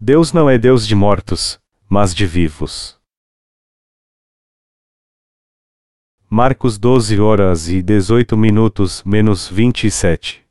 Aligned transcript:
Deus 0.00 0.32
não 0.32 0.50
é 0.50 0.58
Deus 0.58 0.86
de 0.86 0.94
mortos, 0.94 1.60
mas 1.88 2.14
de 2.14 2.26
vivos. 2.26 3.00
Marcos 6.28 6.78
12 6.78 7.20
horas 7.20 7.68
e 7.68 7.80
18 7.80 8.36
minutos 8.36 9.04
menos 9.04 9.48
27. 9.48 10.44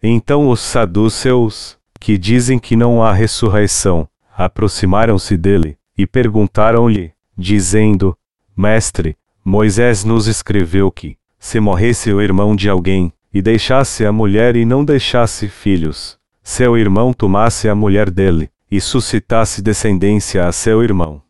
Então 0.00 0.48
os 0.48 0.60
saduceus, 0.60 1.76
que 1.98 2.16
dizem 2.16 2.58
que 2.58 2.76
não 2.76 3.02
há 3.02 3.12
ressurreição, 3.12 4.08
aproximaram-se 4.36 5.36
dele, 5.36 5.76
e 5.98 6.06
perguntaram-lhe, 6.06 7.12
dizendo: 7.36 8.16
Mestre, 8.56 9.18
Moisés 9.44 10.04
nos 10.04 10.28
escreveu 10.28 10.90
que, 10.90 11.18
se 11.36 11.58
morresse 11.58 12.12
o 12.12 12.22
irmão 12.22 12.54
de 12.54 12.68
alguém, 12.68 13.12
e 13.34 13.42
deixasse 13.42 14.06
a 14.06 14.12
mulher 14.12 14.54
e 14.54 14.64
não 14.64 14.84
deixasse 14.84 15.48
filhos, 15.48 16.18
seu 16.42 16.76
irmão 16.76 17.12
tomasse 17.12 17.68
a 17.68 17.74
mulher 17.74 18.10
dele, 18.10 18.50
e 18.70 18.80
suscitasse 18.80 19.60
descendência 19.62 20.46
a 20.46 20.52
seu 20.52 20.82
irmão. 20.82 21.22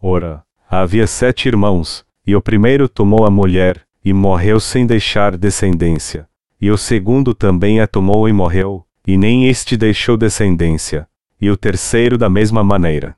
Ora, 0.00 0.42
havia 0.68 1.06
sete 1.06 1.46
irmãos, 1.46 2.04
e 2.26 2.34
o 2.34 2.40
primeiro 2.40 2.88
tomou 2.88 3.26
a 3.26 3.30
mulher, 3.30 3.86
e 4.04 4.12
morreu 4.12 4.58
sem 4.58 4.86
deixar 4.86 5.36
descendência. 5.36 6.28
E 6.60 6.70
o 6.70 6.78
segundo 6.78 7.34
também 7.34 7.80
a 7.80 7.86
tomou 7.86 8.28
e 8.28 8.32
morreu, 8.32 8.84
e 9.06 9.16
nem 9.16 9.48
este 9.48 9.76
deixou 9.76 10.16
descendência. 10.16 11.06
E 11.40 11.50
o 11.50 11.56
terceiro 11.56 12.18
da 12.18 12.28
mesma 12.28 12.64
maneira. 12.64 13.16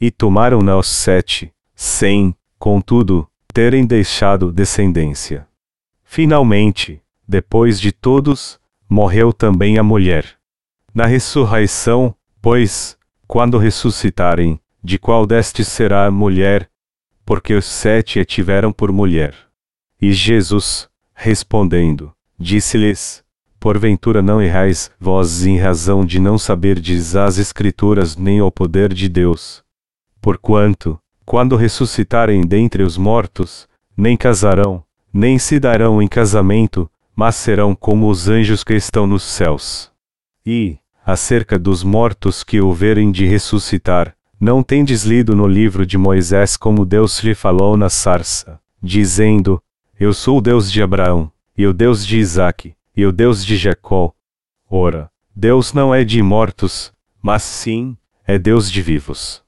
E 0.00 0.10
tomaram-na 0.10 0.76
os 0.76 0.88
sete, 0.88 1.52
sem, 1.74 2.34
contudo, 2.58 3.26
terem 3.52 3.86
deixado 3.86 4.52
descendência. 4.52 5.46
Finalmente, 6.02 7.00
depois 7.26 7.80
de 7.80 7.90
todos, 7.90 8.60
morreu 8.88 9.32
também 9.32 9.78
a 9.78 9.82
mulher. 9.82 10.36
Na 10.94 11.06
ressurreição, 11.06 12.14
pois, 12.40 12.96
quando 13.26 13.58
ressuscitarem, 13.58 14.60
de 14.82 14.96
qual 14.96 15.26
destes 15.26 15.66
será 15.66 16.06
a 16.06 16.10
mulher? 16.10 16.70
Porque 17.26 17.52
os 17.52 17.64
sete 17.64 18.20
a 18.20 18.24
tiveram 18.24 18.72
por 18.72 18.92
mulher. 18.92 19.34
E 20.00 20.12
Jesus, 20.12 20.88
respondendo, 21.12 22.12
disse-lhes: 22.38 23.24
Porventura 23.58 24.22
não 24.22 24.40
errais 24.40 24.88
vós 25.00 25.44
em 25.44 25.58
razão 25.58 26.06
de 26.06 26.20
não 26.20 26.38
saberdes 26.38 27.16
as 27.16 27.38
Escrituras 27.38 28.14
nem 28.14 28.40
o 28.40 28.48
poder 28.52 28.94
de 28.94 29.08
Deus. 29.08 29.64
Porquanto, 30.20 30.96
quando 31.24 31.56
ressuscitarem 31.56 32.42
dentre 32.46 32.84
os 32.84 32.96
mortos, 32.96 33.66
nem 33.96 34.16
casarão, 34.16 34.84
nem 35.12 35.40
se 35.40 35.58
darão 35.58 36.00
em 36.00 36.06
casamento, 36.06 36.88
mas 37.16 37.34
serão 37.34 37.74
como 37.74 38.08
os 38.08 38.28
anjos 38.28 38.62
que 38.62 38.74
estão 38.74 39.08
nos 39.08 39.24
céus. 39.24 39.90
E, 40.46 40.78
acerca 41.04 41.58
dos 41.58 41.82
mortos 41.82 42.42
que 42.42 42.60
o 42.60 42.72
verem 42.72 43.12
de 43.12 43.26
ressuscitar, 43.26 44.16
não 44.40 44.62
tendes 44.62 45.04
lido 45.04 45.36
no 45.36 45.46
livro 45.46 45.86
de 45.86 45.98
Moisés 45.98 46.56
como 46.56 46.84
Deus 46.84 47.22
lhe 47.22 47.34
falou 47.34 47.76
na 47.76 47.88
sarça, 47.88 48.60
dizendo: 48.82 49.62
Eu 49.98 50.12
sou 50.12 50.38
o 50.38 50.40
Deus 50.40 50.70
de 50.70 50.82
Abraão, 50.82 51.30
e 51.56 51.66
o 51.66 51.72
Deus 51.72 52.06
de 52.06 52.18
Isaque, 52.18 52.74
e 52.96 53.06
o 53.06 53.12
Deus 53.12 53.44
de 53.44 53.56
Jacó. 53.56 54.12
Ora, 54.68 55.10
Deus 55.34 55.72
não 55.72 55.94
é 55.94 56.04
de 56.04 56.22
mortos, 56.22 56.92
mas 57.22 57.42
sim, 57.42 57.96
é 58.26 58.38
Deus 58.38 58.70
de 58.70 58.80
vivos. 58.82 59.42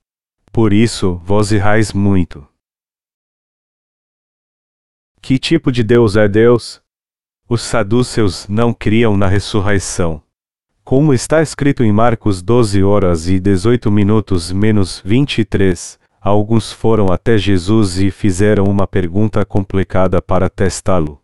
Por 0.53 0.73
isso, 0.73 1.21
vós 1.25 1.53
errais 1.53 1.93
muito. 1.93 2.47
Que 5.21 5.39
tipo 5.39 5.73
de 5.73 5.83
Deus 5.83 6.17
é 6.17 6.29
Deus? 6.29 6.81
Os 7.49 7.63
saduceus 7.63 8.47
não 8.49 8.73
criam 8.73 9.17
na 9.17 9.27
ressurreição. 9.27 10.23
Como 10.87 11.13
está 11.13 11.43
escrito 11.43 11.83
em 11.83 11.91
Marcos 11.91 12.41
12 12.41 12.81
horas 12.85 13.29
e 13.29 13.41
18 13.41 13.91
minutos 13.91 14.53
menos 14.53 15.03
23, 15.05 15.99
alguns 16.21 16.71
foram 16.73 17.07
até 17.13 17.37
Jesus 17.37 17.99
e 17.99 18.09
fizeram 18.09 18.67
uma 18.67 18.87
pergunta 18.87 19.45
complicada 19.45 20.23
para 20.23 20.49
testá-lo. 20.49 21.21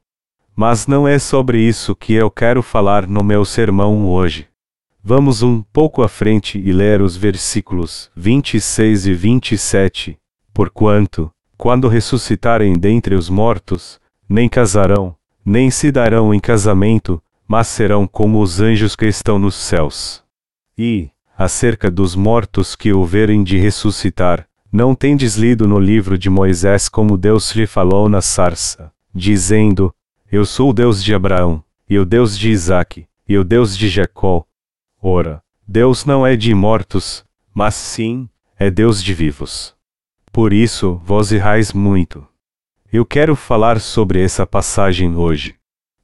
Mas 0.56 0.88
não 0.88 1.06
é 1.06 1.16
sobre 1.16 1.60
isso 1.60 1.94
que 1.94 2.12
eu 2.12 2.28
quero 2.28 2.60
falar 2.60 3.06
no 3.06 3.22
meu 3.22 3.44
sermão 3.44 4.04
hoje. 4.08 4.48
Vamos 5.00 5.44
um 5.44 5.62
pouco 5.62 6.02
à 6.02 6.08
frente 6.08 6.58
e 6.58 6.72
ler 6.72 7.00
os 7.00 7.16
versículos 7.16 8.10
26 8.16 9.06
e 9.06 9.14
27. 9.14 10.18
Porquanto, 10.52 11.30
quando 11.56 11.86
ressuscitarem 11.86 12.72
dentre 12.72 13.14
os 13.14 13.30
mortos, 13.30 14.00
nem 14.28 14.48
casarão, 14.48 15.14
nem 15.46 15.70
se 15.70 15.92
darão 15.92 16.34
em 16.34 16.40
casamento, 16.40 17.22
mas 17.52 17.68
serão 17.68 18.06
como 18.06 18.40
os 18.40 18.62
anjos 18.62 18.96
que 18.96 19.04
estão 19.04 19.38
nos 19.38 19.54
céus. 19.54 20.24
E, 20.78 21.10
acerca 21.36 21.90
dos 21.90 22.16
mortos 22.16 22.74
que 22.74 22.94
o 22.94 23.04
verem 23.04 23.44
de 23.44 23.58
ressuscitar, 23.58 24.48
não 24.72 24.94
tendes 24.94 25.36
lido 25.36 25.68
no 25.68 25.78
livro 25.78 26.16
de 26.16 26.30
Moisés 26.30 26.88
como 26.88 27.18
Deus 27.18 27.54
lhe 27.54 27.66
falou 27.66 28.08
na 28.08 28.22
sarça, 28.22 28.90
dizendo: 29.14 29.94
Eu 30.30 30.46
sou 30.46 30.70
o 30.70 30.72
Deus 30.72 31.04
de 31.04 31.14
Abraão, 31.14 31.62
e 31.86 31.98
o 31.98 32.06
Deus 32.06 32.38
de 32.38 32.48
Isaque, 32.48 33.06
e 33.28 33.36
o 33.36 33.44
Deus 33.44 33.76
de 33.76 33.86
Jacó. 33.86 34.46
Ora, 34.98 35.42
Deus 35.68 36.06
não 36.06 36.26
é 36.26 36.34
de 36.34 36.54
mortos, 36.54 37.22
mas 37.52 37.74
sim, 37.74 38.30
é 38.58 38.70
Deus 38.70 39.04
de 39.04 39.12
vivos. 39.12 39.74
Por 40.32 40.54
isso, 40.54 40.98
vós 41.04 41.30
errais 41.30 41.70
muito. 41.74 42.26
Eu 42.90 43.04
quero 43.04 43.36
falar 43.36 43.78
sobre 43.78 44.24
essa 44.24 44.46
passagem 44.46 45.14
hoje. 45.14 45.60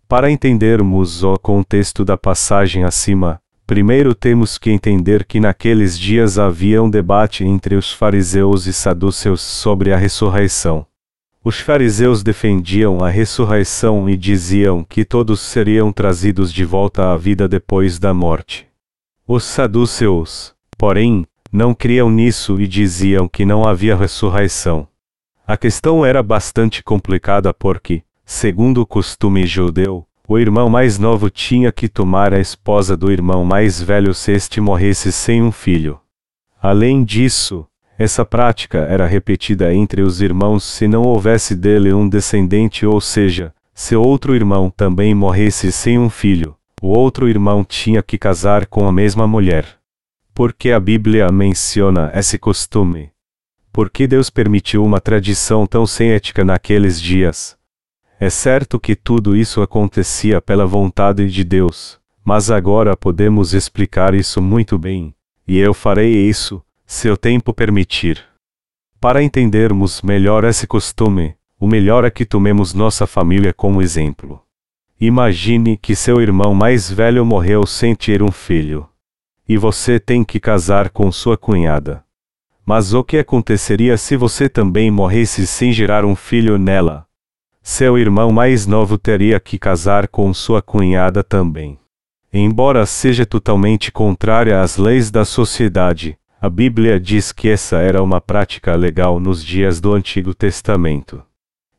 Para 0.09 0.31
entendermos 0.31 1.23
o 1.23 1.37
contexto 1.37 2.03
da 2.03 2.17
passagem 2.17 2.83
acima, 2.83 3.39
primeiro 3.67 4.15
temos 4.15 4.57
que 4.57 4.71
entender 4.71 5.27
que 5.27 5.39
naqueles 5.39 5.99
dias 5.99 6.39
havia 6.39 6.83
um 6.83 6.89
debate 6.89 7.45
entre 7.45 7.75
os 7.75 7.93
fariseus 7.93 8.65
e 8.67 8.73
saduceus 8.73 9.43
sobre 9.43 9.93
a 9.93 9.99
ressurreição. 9.99 10.87
Os 11.45 11.61
fariseus 11.61 12.23
defendiam 12.23 13.05
a 13.05 13.11
ressurreição 13.11 14.09
e 14.09 14.17
diziam 14.17 14.83
que 14.83 15.05
todos 15.05 15.41
seriam 15.41 15.93
trazidos 15.93 16.55
de 16.55 16.65
volta 16.65 17.13
à 17.13 17.17
vida 17.19 17.47
depois 17.47 17.99
da 17.99 18.15
morte. 18.15 18.67
Os 19.27 19.45
saduceus, 19.45 20.55
porém, 20.79 21.27
não 21.53 21.75
criam 21.75 22.11
nisso 22.11 22.59
e 22.59 22.67
diziam 22.67 23.29
que 23.29 23.45
não 23.45 23.69
havia 23.69 23.95
ressurreição. 23.95 24.89
A 25.47 25.55
questão 25.55 26.03
era 26.03 26.23
bastante 26.23 26.83
complicada 26.83 27.53
porque, 27.53 28.03
segundo 28.31 28.83
o 28.83 28.87
costume 28.87 29.47
judeu, 29.47 30.07
o 30.29 30.39
irmão 30.39 30.69
mais 30.69 30.99
novo 30.99 31.31
tinha 31.31 31.73
que 31.73 31.89
tomar 31.89 32.35
a 32.35 32.39
esposa 32.39 32.95
do 32.95 33.11
irmão 33.11 33.43
mais 33.43 33.81
velho 33.81 34.13
se 34.13 34.33
este 34.33 34.61
morresse 34.61 35.11
sem 35.11 35.43
um 35.43 35.51
filho. 35.51 35.99
Além 36.61 37.03
disso, 37.03 37.67
essa 37.99 38.27
prática 38.27 38.81
era 38.81 39.07
repetida 39.07 39.73
entre 39.73 40.03
os 40.03 40.21
irmãos 40.21 40.63
se 40.63 40.87
não 40.87 41.05
houvesse 41.05 41.57
dele 41.57 41.91
um 41.95 42.07
descendente, 42.07 42.85
ou 42.85 43.01
seja, 43.01 43.55
se 43.75 43.97
outro 43.97 44.35
irmão 44.35 44.69
também 44.69 45.15
morresse 45.15 45.73
sem 45.73 45.99
um 45.99 46.11
filho, 46.11 46.55
o 46.83 46.89
outro 46.89 47.31
irmão 47.31 47.65
tinha 47.65 48.03
que 48.03 48.19
casar 48.19 48.67
com 48.67 48.87
a 48.87 48.93
mesma 48.93 49.27
mulher. 49.27 49.65
Por 50.35 50.53
que 50.53 50.71
a 50.71 50.79
Bíblia 50.79 51.33
menciona 51.33 52.13
esse 52.15 52.39
costume? 52.39 53.11
Por 53.73 53.89
que 53.89 54.07
Deus 54.07 54.29
permitiu 54.29 54.85
uma 54.85 55.01
tradição 55.01 55.67
tão 55.67 55.87
sem 55.87 56.11
ética 56.11 56.45
naqueles 56.45 57.01
dias? 57.01 57.58
É 58.21 58.29
certo 58.29 58.81
que 58.81 58.97
tudo 58.97 59.37
isso 59.37 59.63
acontecia 59.63 60.41
pela 60.41 60.67
vontade 60.67 61.31
de 61.31 61.45
Deus, 61.45 62.01
mas 62.25 62.51
agora 62.51 62.97
podemos 62.97 63.55
explicar 63.55 64.13
isso 64.13 64.43
muito 64.43 64.77
bem, 64.77 65.15
e 65.47 65.57
eu 65.57 65.73
farei 65.73 66.29
isso, 66.29 66.61
se 66.85 67.09
o 67.09 67.17
tempo 67.17 67.55
permitir. 67.55 68.25
Para 69.01 69.23
entendermos 69.23 70.03
melhor 70.03 70.43
esse 70.43 70.67
costume, 70.67 71.37
o 71.61 71.69
melhor 71.69 72.05
é 72.05 72.11
que 72.11 72.25
tomemos 72.25 72.75
nossa 72.75 73.07
família 73.07 73.53
como 73.53 73.81
exemplo. 73.81 74.43
Imagine 75.01 75.77
que 75.77 75.95
seu 75.95 76.21
irmão 76.21 76.53
mais 76.53 76.91
velho 76.91 77.25
morreu 77.25 77.65
sem 77.65 77.95
ter 77.95 78.21
um 78.21 78.33
filho. 78.33 78.89
E 79.49 79.57
você 79.57 80.01
tem 80.01 80.25
que 80.25 80.41
casar 80.41 80.91
com 80.91 81.11
sua 81.13 81.39
cunhada. 81.39 82.05
Mas 82.67 82.93
o 82.93 83.05
que 83.05 83.19
aconteceria 83.19 83.97
se 83.97 84.17
você 84.17 84.49
também 84.49 84.91
morresse 84.91 85.47
sem 85.47 85.73
gerar 85.73 86.05
um 86.05 86.17
filho 86.17 86.59
nela? 86.59 87.08
Seu 87.71 87.99
irmão 87.99 88.33
mais 88.33 88.67
novo 88.67 88.97
teria 88.97 89.39
que 89.39 89.59
casar 89.59 90.09
com 90.09 90.33
sua 90.33 90.63
cunhada 90.63 91.23
também. 91.23 91.79
Embora 92.33 92.87
seja 92.87 93.27
totalmente 93.27 93.93
contrária 93.93 94.63
às 94.63 94.79
leis 94.79 95.11
da 95.11 95.23
sociedade, 95.23 96.17
a 96.41 96.49
Bíblia 96.49 96.99
diz 96.99 97.31
que 97.31 97.47
essa 97.47 97.77
era 97.77 98.03
uma 98.03 98.23
prática 98.23 98.75
legal 98.75 99.21
nos 99.21 99.45
dias 99.45 99.83
do 99.83 99.93
Antigo 99.93 100.33
Testamento. 100.33 101.23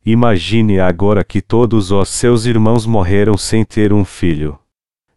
Imagine 0.06 0.80
agora 0.80 1.24
que 1.24 1.42
todos 1.42 1.90
os 1.90 2.10
seus 2.10 2.46
irmãos 2.46 2.86
morreram 2.86 3.36
sem 3.36 3.66
ter 3.66 3.92
um 3.92 4.06
filho. 4.06 4.60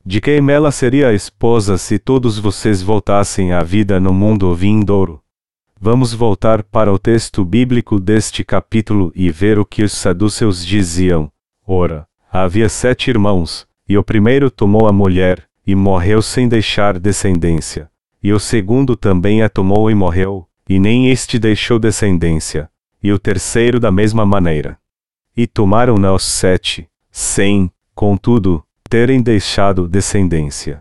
De 0.04 0.22
quem 0.22 0.50
ela 0.50 0.72
seria 0.72 1.08
a 1.08 1.12
esposa 1.12 1.76
se 1.76 1.98
todos 1.98 2.38
vocês 2.38 2.80
voltassem 2.80 3.52
à 3.52 3.62
vida 3.62 4.00
no 4.00 4.14
mundo 4.14 4.54
vindouro? 4.54 5.22
Vamos 5.84 6.14
voltar 6.14 6.62
para 6.62 6.93
o 6.93 6.96
texto 6.96 7.44
bíblico 7.44 7.99
deste 7.99 8.44
capítulo 8.44 9.11
e 9.17 9.32
ver 9.32 9.58
o 9.58 9.67
que 9.67 9.82
os 9.82 9.90
saduceus 9.90 10.64
diziam. 10.64 11.29
Ora, 11.67 12.06
havia 12.31 12.69
sete 12.69 13.11
irmãos, 13.11 13.67
e 13.88 13.99
o 13.99 14.05
primeiro 14.05 14.49
tomou 14.49 14.87
a 14.87 14.93
mulher, 14.93 15.44
e 15.67 15.75
morreu 15.75 16.23
sem 16.23 16.49
deixar 16.49 17.00
descendência. 17.00 17.90
E 18.23 18.32
o 18.32 18.38
segundo 18.38 18.94
também 18.94 19.43
a 19.43 19.49
tomou 19.49 19.90
e 19.90 19.94
morreu, 19.96 20.46
e 20.69 20.79
nem 20.79 21.11
este 21.11 21.37
deixou 21.37 21.81
descendência. 21.81 22.70
E 23.02 23.11
o 23.11 23.19
terceiro 23.19 23.81
da 23.81 23.90
mesma 23.90 24.25
maneira. 24.25 24.79
E 25.37 25.49
tomaram-na 25.49 26.14
os 26.14 26.23
sete, 26.23 26.88
sem, 27.11 27.69
contudo, 27.93 28.62
terem 28.88 29.20
deixado 29.20 29.88
descendência. 29.88 30.81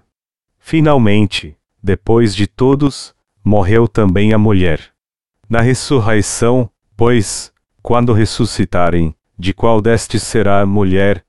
Finalmente, 0.60 1.58
depois 1.82 2.36
de 2.36 2.46
todos, 2.46 3.16
morreu 3.44 3.88
também 3.88 4.34
a 4.34 4.38
mulher. 4.38 4.92
Na 5.50 5.62
ressurreição, 5.62 6.70
pois, 6.96 7.52
quando 7.82 8.14
ressuscitarem, 8.14 9.16
de 9.38 9.54
qual 9.54 9.82
destes 9.82 10.24
será 10.24 10.62
a 10.62 10.66
mulher? 10.66 11.26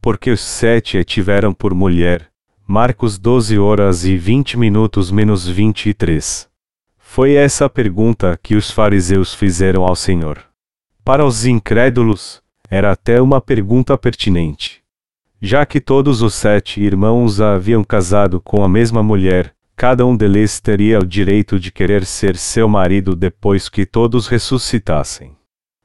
Porque 0.00 0.30
os 0.30 0.40
sete 0.40 0.98
a 0.98 1.04
tiveram 1.04 1.54
por 1.54 1.74
mulher. 1.74 2.28
Marcos 2.66 3.18
12 3.18 3.58
horas 3.58 4.04
e 4.04 4.16
20 4.16 4.58
minutos 4.58 5.10
menos 5.10 5.46
23. 5.46 6.48
Foi 6.98 7.34
essa 7.34 7.66
a 7.66 7.68
pergunta 7.68 8.38
que 8.42 8.54
os 8.54 8.70
fariseus 8.70 9.34
fizeram 9.34 9.84
ao 9.84 9.94
Senhor. 9.94 10.42
Para 11.04 11.24
os 11.24 11.44
incrédulos, 11.44 12.42
era 12.70 12.90
até 12.90 13.20
uma 13.20 13.40
pergunta 13.40 13.96
pertinente. 13.98 14.82
Já 15.40 15.66
que 15.66 15.80
todos 15.80 16.22
os 16.22 16.34
sete 16.34 16.80
irmãos 16.80 17.40
haviam 17.40 17.84
casado 17.84 18.40
com 18.40 18.64
a 18.64 18.68
mesma 18.68 19.02
mulher, 19.02 19.54
cada 19.76 20.04
um 20.06 20.16
deles 20.16 20.60
teria 20.60 20.98
o 20.98 21.06
direito 21.06 21.58
de 21.58 21.72
querer 21.72 22.04
ser 22.04 22.36
seu 22.36 22.68
marido 22.68 23.16
depois 23.16 23.68
que 23.68 23.84
todos 23.84 24.28
ressuscitassem. 24.28 25.36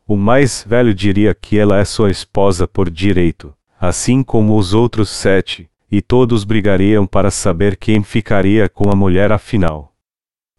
O 0.08 0.16
mais 0.16 0.64
velho 0.68 0.94
diria 0.94 1.34
que 1.34 1.58
ela 1.58 1.80
é 1.80 1.86
sua 1.86 2.10
esposa 2.10 2.68
por 2.68 2.90
direito, 2.90 3.54
assim 3.80 4.24
como 4.24 4.58
os 4.58 4.74
outros 4.74 5.10
sete, 5.10 5.70
e 5.92 6.02
todos 6.02 6.44
brigariam 6.44 7.06
para 7.06 7.32
saber 7.32 7.76
quem 7.76 8.04
ficaria 8.04 8.70
com 8.70 8.90
a 8.92 8.96
mulher 8.96 9.32
afinal. 9.32 9.94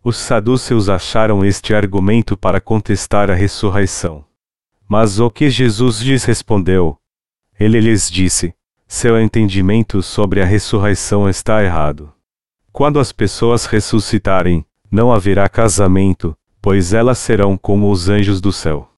Os 0.03 0.17
saduceus 0.17 0.89
acharam 0.89 1.45
este 1.45 1.75
argumento 1.75 2.37
para 2.37 2.61
contestar 2.61 3.31
a 3.31 3.35
ressurreição. 3.35 4.25
Mas 4.89 5.21
o 5.21 5.31
que 5.31 5.51
Jesus 5.51 6.01
lhes 6.01 6.25
respondeu? 6.25 6.99
Ele 7.59 7.81
lhes 7.81 8.11
disse: 8.11 8.55
seu 8.87 9.21
entendimento 9.21 10.03
sobre 10.03 10.41
a 10.41 10.47
ressurreição 10.47 11.29
está 11.29 11.63
errado. 11.63 12.11
Quando 12.79 13.01
as 13.01 13.11
pessoas 13.11 13.67
ressuscitarem, 13.67 14.65
não 14.89 15.13
haverá 15.13 15.49
casamento, 15.49 16.37
pois 16.63 16.93
elas 16.93 17.19
serão 17.19 17.57
como 17.57 17.91
os 17.91 18.09
anjos 18.09 18.41
do 18.41 18.53
céu. 18.53 18.89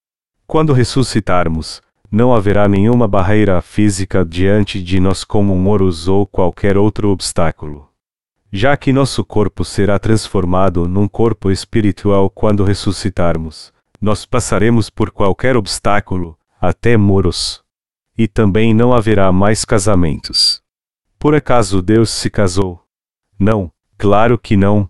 Quando 0.47 0.75
ressuscitarmos, 0.75 1.81
não 2.13 2.35
haverá 2.35 2.69
nenhuma 2.69 3.09
barreira 3.09 3.63
física 3.63 4.23
diante 4.23 4.83
de 4.83 5.01
nós 5.01 5.25
como 5.25 5.57
muros 5.57 6.09
ou 6.09 6.27
qualquer 6.27 6.77
outro 6.77 7.09
obstáculo. 7.09 7.89
Já 8.53 8.77
que 8.77 8.93
nosso 8.93 9.25
corpo 9.25 9.65
será 9.65 9.99
transformado 9.99 10.87
num 10.87 11.09
corpo 11.09 11.51
espiritual 11.51 12.29
quando 12.29 12.65
ressuscitarmos, 12.65 13.73
nós 13.99 14.27
passaremos 14.27 14.91
por 14.91 15.11
qualquer 15.11 15.57
obstáculo, 15.57 16.37
até 16.61 16.99
muros. 16.99 17.63
E 18.19 18.29
também 18.29 18.75
não 18.75 18.93
haverá 18.93 19.33
mais 19.33 19.65
casamentos. 19.65 20.61
Por 21.19 21.35
acaso 21.35 21.81
Deus 21.81 22.11
se 22.11 22.29
casou? 22.29 22.80
Não, 23.41 23.73
claro 23.97 24.39
que 24.39 24.55
não. 24.55 24.87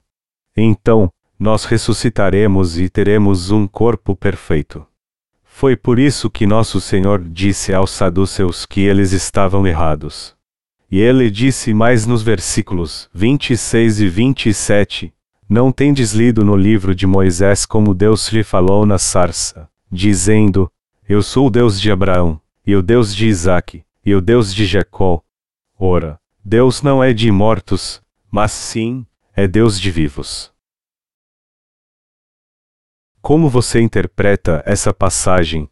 Então, 0.57 1.09
nós 1.39 1.65
ressuscitaremos 1.65 2.81
e 2.81 2.89
teremos 2.89 3.53
um 3.53 3.65
corpo 3.65 4.17
perfeito. 4.17 4.85
Foi 5.45 5.77
por 5.77 6.01
isso 6.01 6.29
que 6.29 6.49
nosso 6.49 6.81
Senhor 6.81 7.23
disse 7.23 7.73
aos 7.73 7.93
saduceus 7.93 8.67
que 8.67 8.81
eles 8.81 9.13
estavam 9.13 9.65
errados. 9.69 10.35
E 10.91 10.99
ele 10.99 11.31
disse 11.31 11.73
mais 11.73 12.07
nos 12.07 12.23
versículos 12.23 13.09
26 13.15 14.01
e 14.01 14.09
27: 14.09 15.15
Não 15.49 15.71
tendes 15.71 16.13
lido 16.13 16.45
no 16.45 16.57
livro 16.57 16.93
de 16.93 17.07
Moisés 17.07 17.65
como 17.65 17.95
Deus 17.95 18.33
lhe 18.33 18.43
falou 18.43 18.85
na 18.85 18.99
sarça, 18.99 19.69
dizendo: 19.93 20.69
Eu 21.09 21.23
sou 21.23 21.47
o 21.47 21.51
Deus 21.51 21.81
de 21.81 21.93
Abraão, 21.93 22.41
e 22.67 22.75
o 22.75 22.83
Deus 22.83 23.15
de 23.15 23.29
Isaque, 23.29 23.85
e 24.05 24.13
o 24.13 24.21
Deus 24.21 24.53
de 24.53 24.67
Jacó. 24.67 25.23
Ora, 25.79 26.19
Deus 26.45 26.83
não 26.83 27.05
é 27.05 27.13
de 27.13 27.31
mortos, 27.31 28.03
mas 28.31 28.53
sim, 28.53 29.07
é 29.35 29.49
Deus 29.49 29.81
de 29.81 29.91
vivos. 29.91 30.53
Como 33.21 33.49
você 33.49 33.81
interpreta 33.81 34.63
essa 34.65 34.95
passagem? 34.95 35.69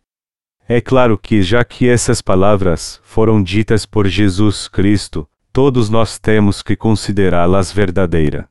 É 0.69 0.81
claro 0.81 1.17
que, 1.17 1.41
já 1.41 1.65
que 1.65 1.89
essas 1.89 2.21
palavras 2.21 3.01
foram 3.03 3.43
ditas 3.43 3.87
por 3.87 4.07
Jesus 4.07 4.69
Cristo, 4.69 5.27
todos 5.53 5.89
nós 5.89 6.19
temos 6.19 6.63
que 6.63 6.77
considerá-las 6.77 7.73
verdadeiras. 7.73 8.45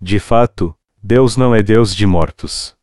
De 0.00 0.20
fato, 0.20 0.74
Deus 1.02 1.36
não 1.36 1.54
é 1.54 1.62
Deus 1.62 1.94
de 1.94 2.06
mortos. 2.06 2.76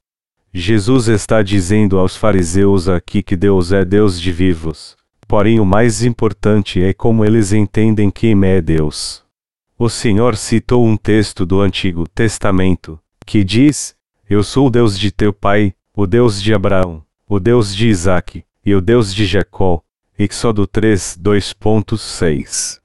Jesus 0.53 1.07
está 1.07 1.41
dizendo 1.41 1.99
aos 1.99 2.15
fariseus 2.15 2.87
aqui 2.87 3.21
que 3.21 3.35
Deus 3.35 3.71
é 3.71 3.83
Deus 3.83 4.19
de 4.19 4.31
vivos, 4.31 4.95
porém 5.27 5.59
o 5.59 5.65
mais 5.65 6.03
importante 6.03 6.81
é 6.81 6.93
como 6.93 7.25
eles 7.25 7.51
entendem 7.51 8.09
quem 8.09 8.41
é 8.45 8.61
Deus. 8.61 9.24
O 9.77 9.89
Senhor 9.89 10.37
citou 10.37 10.85
um 10.85 10.95
texto 10.95 11.45
do 11.45 11.59
Antigo 11.59 12.07
Testamento, 12.07 12.97
que 13.25 13.43
diz: 13.43 13.95
eu 14.27 14.41
sou 14.41 14.67
o 14.67 14.69
Deus 14.71 14.97
de 14.97 15.11
teu 15.11 15.31
pai, 15.31 15.75
o 15.93 16.07
Deus 16.07 16.41
de 16.41 16.51
Abraão, 16.51 17.03
o 17.27 17.39
Deus 17.39 17.75
de 17.75 17.87
Isaque, 17.87 18.43
e 18.65 18.73
o 18.73 18.81
Deus 18.81 19.13
de 19.13 19.25
Jacó. 19.25 19.83
Êxodo 20.17 20.65
3, 20.65 21.19
2.6. 21.21 22.79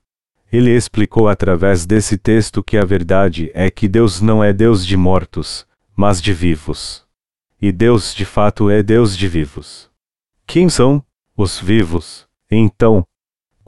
Ele 0.53 0.77
explicou 0.77 1.29
através 1.29 1.87
desse 1.87 2.19
texto 2.19 2.63
que 2.63 2.77
a 2.77 2.85
verdade 2.85 3.51
é 3.55 3.71
que 3.71 3.89
Deus 3.89 4.21
não 4.21 4.43
é 4.43 4.53
Deus 4.53 4.85
de 4.85 4.97
mortos, 4.97 5.65
mas 5.97 6.21
de 6.21 6.35
vivos. 6.35 7.07
E 7.63 7.73
Deus 7.73 8.13
de 8.13 8.25
fato 8.25 8.69
é 8.69 8.83
Deus 8.83 9.17
de 9.17 9.29
vivos. 9.29 9.89
Quem 10.47 10.69
são 10.69 11.03
os 11.37 11.59
vivos? 11.59 12.27
Então, 12.51 13.07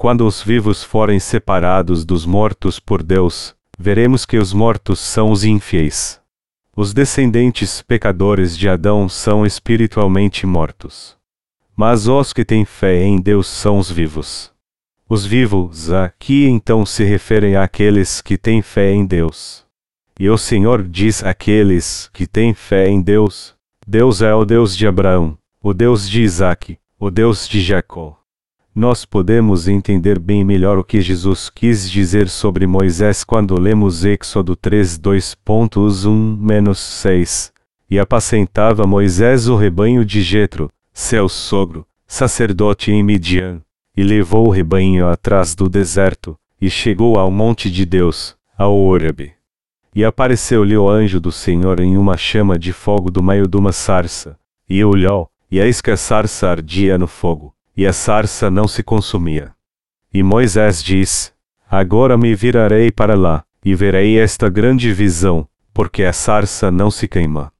quando 0.02 0.26
os 0.26 0.42
vivos 0.42 0.82
forem 0.82 1.20
separados 1.20 2.04
dos 2.04 2.26
mortos 2.26 2.80
por 2.80 3.04
Deus, 3.04 3.54
veremos 3.78 4.26
que 4.26 4.36
os 4.36 4.52
mortos 4.52 4.98
são 4.98 5.30
os 5.30 5.44
infiéis. 5.44 6.20
Os 6.76 6.92
descendentes 6.92 7.80
pecadores 7.82 8.58
de 8.58 8.68
Adão 8.68 9.08
são 9.08 9.46
espiritualmente 9.46 10.44
mortos. 10.44 11.16
Mas 11.76 12.08
os 12.08 12.32
que 12.32 12.44
têm 12.44 12.64
fé 12.64 13.00
em 13.00 13.20
Deus 13.20 13.46
são 13.46 13.78
os 13.78 13.88
vivos. 13.88 14.50
Os 15.08 15.24
vivos 15.24 15.92
aqui 15.92 16.48
então 16.48 16.84
se 16.84 17.04
referem 17.04 17.54
àqueles 17.54 18.20
que 18.20 18.36
têm 18.36 18.60
fé 18.60 18.90
em 18.90 19.06
Deus. 19.06 19.64
E 20.18 20.28
o 20.28 20.36
Senhor 20.36 20.82
diz 20.82 21.22
àqueles 21.22 22.10
que 22.12 22.26
têm 22.26 22.54
fé 22.54 22.88
em 22.88 23.00
Deus: 23.00 23.54
Deus 23.86 24.20
é 24.20 24.34
o 24.34 24.44
Deus 24.44 24.76
de 24.76 24.84
Abraão, 24.84 25.38
o 25.62 25.72
Deus 25.72 26.10
de 26.10 26.22
Isaque, 26.22 26.76
o 26.98 27.08
Deus 27.08 27.48
de 27.48 27.60
Jacó 27.60 28.20
nós 28.74 29.04
podemos 29.04 29.68
entender 29.68 30.18
bem 30.18 30.42
melhor 30.42 30.78
o 30.78 30.84
que 30.84 30.98
Jesus 30.98 31.50
quis 31.50 31.90
dizer 31.90 32.30
sobre 32.30 32.66
Moisés 32.66 33.22
quando 33.22 33.60
lemos 33.60 34.02
Êxodo 34.02 34.56
3 34.56 34.98
2.1-6. 34.98 37.52
E 37.90 37.98
apacentava 37.98 38.86
Moisés 38.86 39.46
o 39.46 39.56
rebanho 39.56 40.06
de 40.06 40.22
Jetro, 40.22 40.70
seu 40.90 41.28
sogro, 41.28 41.86
sacerdote 42.06 42.90
em 42.90 43.02
Midian, 43.02 43.60
e 43.94 44.02
levou 44.02 44.46
o 44.46 44.50
rebanho 44.50 45.06
atrás 45.06 45.54
do 45.54 45.68
deserto, 45.68 46.34
e 46.58 46.70
chegou 46.70 47.18
ao 47.18 47.30
monte 47.30 47.70
de 47.70 47.84
Deus, 47.84 48.34
ao 48.56 48.74
Horebe. 48.74 49.34
E 49.94 50.02
apareceu-lhe 50.02 50.78
o 50.78 50.88
anjo 50.88 51.20
do 51.20 51.30
Senhor 51.30 51.78
em 51.80 51.98
uma 51.98 52.16
chama 52.16 52.58
de 52.58 52.72
fogo 52.72 53.10
do 53.10 53.22
meio 53.22 53.46
de 53.46 53.58
uma 53.58 53.72
sarça, 53.72 54.38
e 54.66 54.82
olhou, 54.82 55.28
e 55.50 55.60
eis 55.60 55.82
que 55.82 55.90
a 55.90 55.96
sarça 55.98 56.48
ardia 56.48 56.96
no 56.96 57.06
fogo 57.06 57.54
e 57.76 57.86
a 57.86 57.92
sarça 57.92 58.50
não 58.50 58.68
se 58.68 58.82
consumia. 58.82 59.54
E 60.12 60.22
Moisés 60.22 60.82
diz: 60.82 61.32
Agora 61.70 62.16
me 62.18 62.34
virarei 62.34 62.90
para 62.90 63.14
lá, 63.14 63.44
e 63.64 63.74
verei 63.74 64.18
esta 64.18 64.48
grande 64.48 64.92
visão, 64.92 65.48
porque 65.72 66.04
a 66.04 66.12
sarça 66.12 66.70
não 66.70 66.90
se 66.90 67.08
queima. 67.08 67.52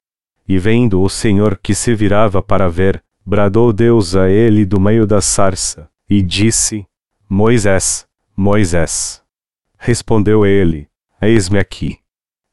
E 0.46 0.58
vendo 0.58 1.00
o 1.00 1.08
Senhor 1.08 1.58
que 1.62 1.74
se 1.74 1.94
virava 1.94 2.42
para 2.42 2.68
ver, 2.68 3.02
bradou 3.24 3.72
Deus 3.72 4.14
a 4.14 4.28
ele 4.28 4.66
do 4.66 4.78
meio 4.78 5.06
da 5.06 5.20
sarça, 5.20 5.88
e 6.08 6.20
disse: 6.22 6.86
Moisés, 7.28 8.06
Moisés. 8.36 9.22
Respondeu 9.78 10.44
ele: 10.44 10.88
Eis-me 11.20 11.58
aqui. 11.58 11.98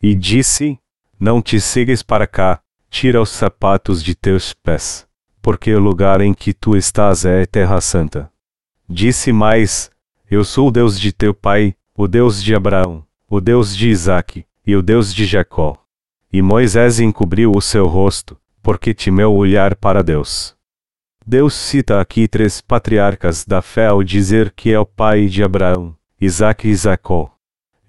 E 0.02 0.16
disse: 0.16 0.80
Não 1.20 1.42
te 1.42 1.60
sigas 1.60 2.02
para 2.02 2.26
cá, 2.26 2.62
tira 2.90 3.22
os 3.22 3.30
sapatos 3.30 4.02
de 4.02 4.16
teus 4.16 4.54
pés 4.54 5.09
porque 5.50 5.74
o 5.74 5.80
lugar 5.80 6.22
em 6.22 6.32
que 6.32 6.54
tu 6.54 6.78
estás 6.78 7.26
é 7.26 7.44
terra 7.44 7.82
santa. 7.82 8.32
Disse 8.88 9.32
mais: 9.32 9.90
Eu 10.30 10.44
sou 10.44 10.68
o 10.68 10.72
Deus 10.72 11.00
de 11.00 11.12
teu 11.12 11.34
pai, 11.34 11.74
o 11.98 12.08
Deus 12.08 12.44
de 12.44 12.54
Abraão, 12.54 13.04
o 13.28 13.42
Deus 13.42 13.76
de 13.76 13.90
Isaque, 13.90 14.46
e 14.64 14.76
o 14.76 14.84
Deus 14.84 15.12
de 15.12 15.26
Jacó. 15.26 15.76
E 16.32 16.40
Moisés 16.40 17.00
encobriu 17.00 17.52
o 17.52 17.62
seu 17.64 17.88
rosto, 17.88 18.38
porque 18.62 18.94
temeu 18.94 19.34
olhar 19.34 19.74
para 19.76 20.04
Deus. 20.04 20.56
Deus 21.26 21.56
cita 21.56 22.00
aqui 22.00 22.28
três 22.28 22.62
patriarcas 22.62 23.44
da 23.44 23.60
fé 23.60 23.88
ao 23.88 24.04
dizer 24.04 24.54
que 24.56 24.72
é 24.72 24.80
o 24.80 24.86
pai 24.86 25.26
de 25.26 25.44
Abraão, 25.44 25.96
Isaque 26.22 26.68
e 26.68 26.76
Jacó. 26.76 27.34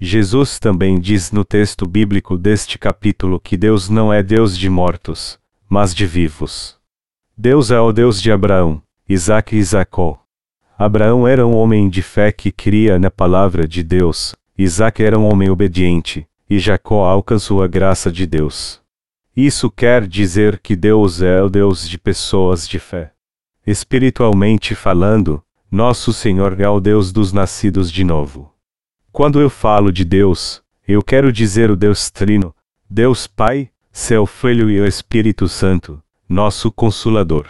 Jesus 0.00 0.58
também 0.58 0.98
diz 0.98 1.30
no 1.30 1.44
texto 1.44 1.86
bíblico 1.86 2.38
deste 2.38 2.78
capítulo 2.78 3.38
que 3.38 3.58
Deus 3.58 3.90
não 3.90 4.10
é 4.10 4.22
Deus 4.22 4.56
de 4.56 4.70
mortos, 4.70 5.38
mas 5.68 5.94
de 5.94 6.06
vivos. 6.06 6.79
Deus 7.42 7.70
é 7.70 7.80
o 7.80 7.90
Deus 7.90 8.20
de 8.20 8.30
Abraão, 8.30 8.82
Isaac 9.08 9.56
e 9.56 9.62
Jacó. 9.62 10.22
Abraão 10.78 11.26
era 11.26 11.46
um 11.46 11.56
homem 11.56 11.88
de 11.88 12.02
fé 12.02 12.30
que 12.30 12.52
cria 12.52 12.98
na 12.98 13.10
palavra 13.10 13.66
de 13.66 13.82
Deus, 13.82 14.34
Isaac 14.58 15.02
era 15.02 15.18
um 15.18 15.24
homem 15.24 15.48
obediente, 15.48 16.28
e 16.50 16.58
Jacó 16.58 17.06
alcançou 17.06 17.62
a 17.62 17.66
graça 17.66 18.12
de 18.12 18.26
Deus. 18.26 18.82
Isso 19.34 19.70
quer 19.70 20.06
dizer 20.06 20.58
que 20.58 20.76
Deus 20.76 21.22
é 21.22 21.42
o 21.42 21.48
Deus 21.48 21.88
de 21.88 21.96
pessoas 21.96 22.68
de 22.68 22.78
fé. 22.78 23.10
Espiritualmente 23.66 24.74
falando, 24.74 25.42
nosso 25.72 26.12
Senhor 26.12 26.60
é 26.60 26.68
o 26.68 26.78
Deus 26.78 27.10
dos 27.10 27.32
nascidos 27.32 27.90
de 27.90 28.04
novo. 28.04 28.52
Quando 29.10 29.40
eu 29.40 29.48
falo 29.48 29.90
de 29.90 30.04
Deus, 30.04 30.62
eu 30.86 31.02
quero 31.02 31.32
dizer 31.32 31.70
o 31.70 31.76
Deus 31.76 32.10
Trino, 32.10 32.54
Deus 32.90 33.26
Pai, 33.26 33.70
Seu 33.90 34.26
Filho 34.26 34.68
e 34.68 34.78
o 34.78 34.86
Espírito 34.86 35.48
Santo, 35.48 36.02
nosso 36.30 36.70
Consolador. 36.70 37.48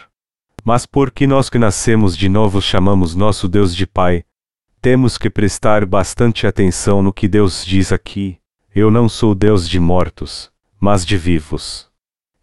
Mas 0.65 0.87
porque 0.87 1.27
nós 1.27 1.51
que 1.51 1.59
nascemos 1.59 2.17
de 2.17 2.31
novo 2.31 2.63
chamamos 2.63 3.15
nosso 3.15 3.47
Deus 3.47 3.77
de 3.77 3.87
Pai, 3.87 4.25
temos 4.81 5.19
que 5.19 5.29
prestar 5.29 5.85
bastante 5.85 6.47
atenção 6.47 7.03
no 7.03 7.13
que 7.13 7.29
Deus 7.29 7.63
diz 7.63 7.93
aqui. 7.93 8.39
Eu 8.75 8.91
não 8.91 9.07
sou 9.07 9.35
Deus 9.35 9.69
de 9.69 9.79
mortos, 9.79 10.51
mas 10.81 11.05
de 11.05 11.19
vivos. 11.19 11.91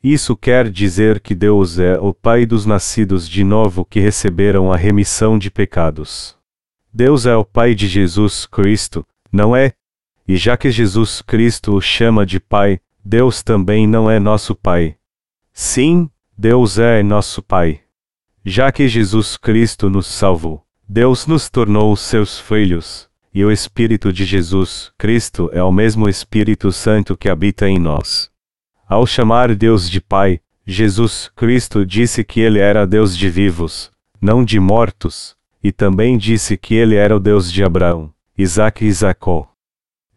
Isso 0.04 0.38
quer 0.38 0.70
dizer 0.70 1.22
que 1.22 1.34
Deus 1.34 1.80
é 1.80 1.98
o 1.98 2.14
Pai 2.14 2.46
dos 2.46 2.68
nascidos 2.68 3.28
de 3.28 3.44
novo 3.44 3.84
que 3.84 4.00
receberam 4.00 4.72
a 4.72 4.78
remissão 4.78 5.40
de 5.40 5.50
pecados. 5.50 6.38
Deus 6.94 7.26
é 7.26 7.36
o 7.36 7.44
Pai 7.44 7.74
de 7.74 7.88
Jesus 7.88 8.46
Cristo, 8.46 9.04
não 9.32 9.56
é? 9.56 9.74
E 10.28 10.38
já 10.38 10.56
que 10.56 10.70
Jesus 10.70 11.20
Cristo 11.24 11.76
o 11.76 11.82
chama 11.82 12.28
de 12.28 12.40
Pai, 12.40 12.80
Deus 13.04 13.42
também 13.42 13.88
não 13.88 14.08
é 14.08 14.20
nosso 14.20 14.54
Pai. 14.54 14.98
Sim, 15.52 16.08
Deus 16.40 16.78
é 16.78 17.02
nosso 17.02 17.42
Pai. 17.42 17.82
Já 18.46 18.72
que 18.72 18.88
Jesus 18.88 19.38
Cristo 19.38 19.90
nos 19.90 20.06
salvou, 20.06 20.64
Deus 20.88 21.26
nos 21.26 21.50
tornou 21.50 21.96
seus 21.96 22.40
filhos, 22.40 23.10
e 23.34 23.44
o 23.44 23.52
Espírito 23.52 24.14
de 24.14 24.24
Jesus 24.24 24.92
Cristo 25.00 25.50
é 25.52 25.64
o 25.64 25.72
mesmo 25.72 26.08
Espírito 26.08 26.72
Santo 26.72 27.18
que 27.18 27.28
habita 27.28 27.68
em 27.68 27.80
nós. 27.80 28.30
Ao 28.88 29.04
chamar 29.08 29.56
Deus 29.56 29.90
de 29.90 30.00
Pai, 30.00 30.40
Jesus 30.64 31.32
Cristo 31.36 31.84
disse 31.84 32.24
que 32.24 32.40
ele 32.40 32.60
era 32.60 32.86
Deus 32.86 33.18
de 33.18 33.32
vivos, 33.32 33.92
não 34.22 34.46
de 34.46 34.60
mortos, 34.60 35.36
e 35.64 35.72
também 35.72 36.20
disse 36.20 36.56
que 36.56 36.76
ele 36.76 36.94
era 36.94 37.18
o 37.18 37.20
Deus 37.20 37.52
de 37.52 37.64
Abraão, 37.64 38.14
Isaac 38.38 38.86
e 38.86 38.92
Jacó. 38.92 39.52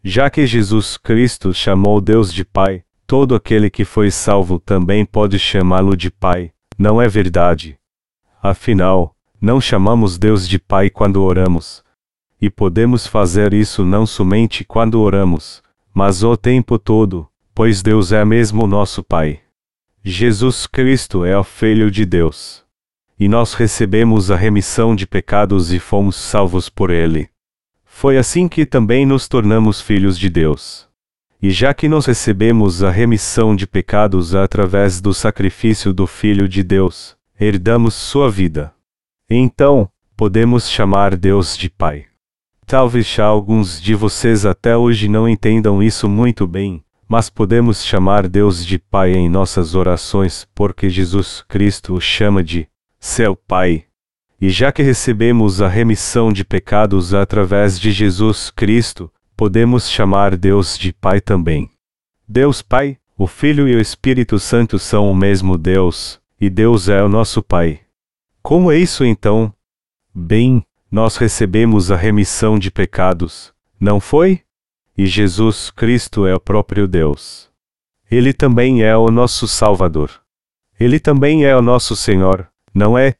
Já 0.03 0.29
que 0.29 0.45
Jesus 0.45 0.97
Cristo 0.97 1.51
chamou 1.51 1.99
Deus 1.99 2.31
de 2.31 2.45
Pai, 2.45 2.83
todo 3.11 3.35
aquele 3.35 3.69
que 3.69 3.83
foi 3.83 4.09
salvo 4.09 4.57
também 4.57 5.05
pode 5.05 5.37
chamá-lo 5.37 5.97
de 5.97 6.09
Pai, 6.09 6.53
não 6.79 7.01
é 7.01 7.09
verdade? 7.09 7.77
Afinal, 8.41 9.13
não 9.41 9.59
chamamos 9.59 10.17
Deus 10.17 10.47
de 10.47 10.57
Pai 10.57 10.89
quando 10.89 11.21
oramos. 11.21 11.83
E 12.41 12.49
podemos 12.49 13.05
fazer 13.05 13.53
isso 13.53 13.83
não 13.83 14.05
somente 14.05 14.63
quando 14.63 15.01
oramos, 15.01 15.61
mas 15.93 16.23
o 16.23 16.37
tempo 16.37 16.79
todo, 16.79 17.27
pois 17.53 17.81
Deus 17.81 18.13
é 18.13 18.23
mesmo 18.23 18.65
nosso 18.65 19.03
Pai. 19.03 19.41
Jesus 20.01 20.65
Cristo 20.65 21.25
é 21.25 21.37
o 21.37 21.43
Filho 21.43 21.91
de 21.91 22.05
Deus. 22.05 22.63
E 23.19 23.27
nós 23.27 23.55
recebemos 23.55 24.31
a 24.31 24.37
remissão 24.37 24.95
de 24.95 25.05
pecados 25.05 25.73
e 25.73 25.79
fomos 25.79 26.15
salvos 26.15 26.69
por 26.69 26.89
Ele. 26.89 27.27
Foi 27.83 28.17
assim 28.17 28.47
que 28.47 28.65
também 28.65 29.05
nos 29.05 29.27
tornamos 29.27 29.81
filhos 29.81 30.17
de 30.17 30.29
Deus. 30.29 30.89
E 31.41 31.49
já 31.49 31.73
que 31.73 31.89
nós 31.89 32.05
recebemos 32.05 32.83
a 32.83 32.91
remissão 32.91 33.55
de 33.55 33.65
pecados 33.65 34.35
através 34.35 35.01
do 35.01 35.11
sacrifício 35.11 35.91
do 35.91 36.05
Filho 36.05 36.47
de 36.47 36.61
Deus, 36.61 37.17
herdamos 37.39 37.95
sua 37.95 38.29
vida. 38.29 38.71
Então, 39.27 39.89
podemos 40.15 40.69
chamar 40.69 41.15
Deus 41.15 41.57
de 41.57 41.67
Pai. 41.67 42.05
Talvez 42.67 43.17
alguns 43.17 43.81
de 43.81 43.95
vocês 43.95 44.45
até 44.45 44.77
hoje 44.77 45.09
não 45.09 45.27
entendam 45.27 45.81
isso 45.81 46.07
muito 46.07 46.45
bem, 46.45 46.83
mas 47.07 47.27
podemos 47.27 47.83
chamar 47.83 48.29
Deus 48.29 48.63
de 48.63 48.77
Pai 48.77 49.13
em 49.13 49.27
nossas 49.27 49.73
orações, 49.73 50.47
porque 50.53 50.89
Jesus 50.89 51.43
Cristo 51.47 51.95
o 51.95 51.99
chama 51.99 52.43
de 52.43 52.67
seu 52.99 53.35
Pai. 53.35 53.85
E 54.39 54.47
já 54.49 54.71
que 54.71 54.83
recebemos 54.83 55.59
a 55.59 55.67
remissão 55.67 56.31
de 56.31 56.45
pecados 56.45 57.15
através 57.15 57.79
de 57.79 57.91
Jesus 57.91 58.51
Cristo, 58.51 59.11
podemos 59.41 59.89
chamar 59.89 60.37
Deus 60.37 60.77
de 60.77 60.93
Pai 60.93 61.19
também. 61.19 61.67
Deus 62.27 62.61
Pai, 62.61 62.99
o 63.17 63.25
Filho 63.25 63.67
e 63.67 63.75
o 63.75 63.81
Espírito 63.81 64.37
Santo 64.37 64.77
são 64.77 65.09
o 65.09 65.15
mesmo 65.15 65.57
Deus, 65.57 66.21
e 66.39 66.47
Deus 66.47 66.87
é 66.87 67.01
o 67.01 67.09
nosso 67.09 67.41
Pai. 67.41 67.79
Como 68.43 68.71
é 68.71 68.77
isso 68.77 69.03
então? 69.03 69.51
Bem, 70.13 70.63
nós 70.91 71.17
recebemos 71.17 71.89
a 71.89 71.95
remissão 71.95 72.59
de 72.59 72.69
pecados, 72.69 73.51
não 73.79 73.99
foi? 73.99 74.41
e 74.95 75.07
Jesus 75.07 75.71
Cristo 75.71 76.27
é 76.27 76.35
o 76.35 76.39
próprio 76.39 76.87
Deus. 76.87 77.49
Ele 78.11 78.33
também 78.33 78.83
é 78.83 78.95
o 78.95 79.07
nosso 79.07 79.47
Salvador. 79.47 80.21
Ele 80.79 80.99
também 80.99 81.45
é 81.45 81.57
o 81.57 81.63
nosso 81.63 81.95
Senhor, 81.95 82.47
não 82.71 82.95
é? 82.95 83.15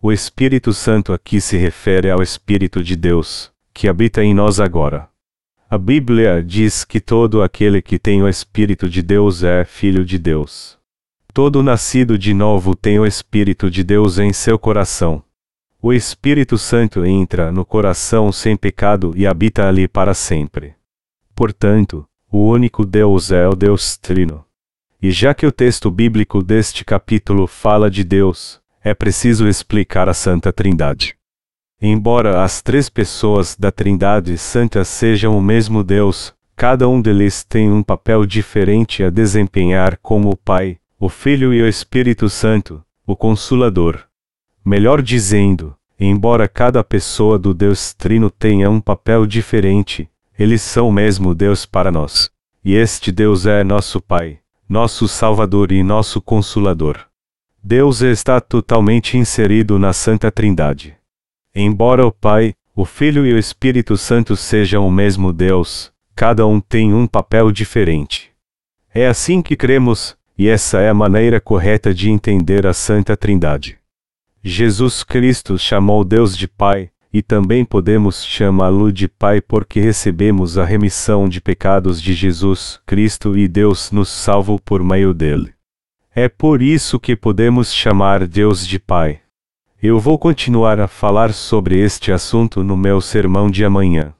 O 0.00 0.12
Espírito 0.12 0.72
Santo 0.72 1.12
aqui 1.12 1.40
se 1.40 1.56
refere 1.56 2.12
ao 2.12 2.22
Espírito 2.22 2.80
de 2.80 2.94
Deus, 2.94 3.50
que 3.72 3.88
habita 3.88 4.22
em 4.22 4.32
nós 4.32 4.60
agora. 4.60 5.12
A 5.68 5.78
Bíblia 5.78 6.42
diz 6.42 6.84
que 6.84 7.00
todo 7.00 7.42
aquele 7.42 7.80
que 7.80 7.98
tem 7.98 8.22
o 8.22 8.28
Espírito 8.28 8.88
de 8.88 9.00
Deus 9.02 9.42
é 9.42 9.64
filho 9.64 10.04
de 10.04 10.18
Deus. 10.18 10.78
Todo 11.32 11.62
nascido 11.62 12.18
de 12.18 12.34
novo 12.34 12.76
tem 12.76 12.98
o 12.98 13.06
Espírito 13.06 13.70
de 13.70 13.82
Deus 13.82 14.18
em 14.18 14.32
seu 14.32 14.58
coração. 14.58 15.22
O 15.80 15.92
Espírito 15.92 16.58
Santo 16.58 17.04
entra 17.04 17.50
no 17.50 17.64
coração 17.64 18.30
sem 18.30 18.56
pecado 18.56 19.12
e 19.16 19.26
habita 19.26 19.66
ali 19.66 19.88
para 19.88 20.14
sempre. 20.14 20.74
Portanto, 21.34 22.06
o 22.30 22.46
único 22.46 22.84
Deus 22.84 23.32
é 23.32 23.48
o 23.48 23.54
Deus 23.54 23.96
Trino. 23.96 24.44
E 25.00 25.10
já 25.10 25.34
que 25.34 25.46
o 25.46 25.52
texto 25.52 25.90
bíblico 25.90 26.42
deste 26.42 26.84
capítulo 26.84 27.46
fala 27.46 27.90
de 27.90 28.04
Deus, 28.04 28.60
é 28.82 28.94
preciso 28.94 29.48
explicar 29.48 30.08
a 30.08 30.14
Santa 30.14 30.52
Trindade. 30.52 31.16
Embora 31.86 32.42
as 32.42 32.62
três 32.62 32.88
pessoas 32.88 33.54
da 33.60 33.70
Trindade 33.70 34.38
Santa 34.38 34.86
sejam 34.86 35.36
o 35.36 35.42
mesmo 35.42 35.84
Deus, 35.84 36.32
cada 36.56 36.88
um 36.88 36.98
deles 36.98 37.44
tem 37.44 37.70
um 37.70 37.82
papel 37.82 38.24
diferente 38.24 39.04
a 39.04 39.10
desempenhar 39.10 39.98
como 40.00 40.30
o 40.30 40.36
Pai, 40.36 40.78
o 40.98 41.10
Filho 41.10 41.52
e 41.52 41.60
o 41.60 41.68
Espírito 41.68 42.30
Santo, 42.30 42.82
o 43.06 43.14
Consolador. 43.14 44.00
Melhor 44.64 45.02
dizendo, 45.02 45.76
embora 46.00 46.48
cada 46.48 46.82
pessoa 46.82 47.38
do 47.38 47.52
Deus 47.52 47.92
Trino 47.92 48.30
tenha 48.30 48.70
um 48.70 48.80
papel 48.80 49.26
diferente, 49.26 50.08
eles 50.38 50.62
são 50.62 50.88
o 50.88 50.92
mesmo 50.92 51.34
Deus 51.34 51.66
para 51.66 51.92
nós. 51.92 52.30
E 52.64 52.74
este 52.74 53.12
Deus 53.12 53.44
é 53.44 53.62
nosso 53.62 54.00
Pai, 54.00 54.38
nosso 54.66 55.06
Salvador 55.06 55.70
e 55.70 55.82
nosso 55.82 56.22
Consolador. 56.22 56.96
Deus 57.62 58.00
está 58.00 58.40
totalmente 58.40 59.18
inserido 59.18 59.78
na 59.78 59.92
Santa 59.92 60.32
Trindade. 60.32 60.96
Embora 61.54 62.04
o 62.04 62.10
Pai, 62.10 62.54
o 62.74 62.84
Filho 62.84 63.24
e 63.24 63.32
o 63.32 63.38
Espírito 63.38 63.96
Santo 63.96 64.36
sejam 64.36 64.84
o 64.86 64.90
mesmo 64.90 65.32
Deus, 65.32 65.92
cada 66.16 66.44
um 66.44 66.60
tem 66.60 66.92
um 66.92 67.06
papel 67.06 67.52
diferente. 67.52 68.32
É 68.92 69.06
assim 69.06 69.40
que 69.40 69.54
cremos, 69.54 70.16
e 70.36 70.48
essa 70.48 70.80
é 70.80 70.88
a 70.88 70.94
maneira 70.94 71.40
correta 71.40 71.94
de 71.94 72.10
entender 72.10 72.66
a 72.66 72.72
Santa 72.72 73.16
Trindade. 73.16 73.78
Jesus 74.42 75.04
Cristo 75.04 75.56
chamou 75.56 76.04
Deus 76.04 76.36
de 76.36 76.48
Pai, 76.48 76.90
e 77.12 77.22
também 77.22 77.64
podemos 77.64 78.24
chamá-lo 78.24 78.92
de 78.92 79.06
Pai 79.06 79.40
porque 79.40 79.78
recebemos 79.78 80.58
a 80.58 80.64
remissão 80.64 81.28
de 81.28 81.40
pecados 81.40 82.02
de 82.02 82.12
Jesus 82.12 82.80
Cristo 82.84 83.38
e 83.38 83.46
Deus 83.46 83.92
nos 83.92 84.08
salvou 84.08 84.58
por 84.58 84.82
meio 84.82 85.14
dele. 85.14 85.54
É 86.12 86.28
por 86.28 86.60
isso 86.60 86.98
que 86.98 87.14
podemos 87.14 87.72
chamar 87.72 88.26
Deus 88.26 88.66
de 88.66 88.80
Pai. 88.80 89.20
Eu 89.86 90.00
vou 90.00 90.18
continuar 90.18 90.80
a 90.80 90.88
falar 90.88 91.34
sobre 91.34 91.78
este 91.78 92.10
assunto 92.10 92.64
no 92.64 92.74
meu 92.74 93.02
sermão 93.02 93.50
de 93.50 93.66
amanhã. 93.66 94.14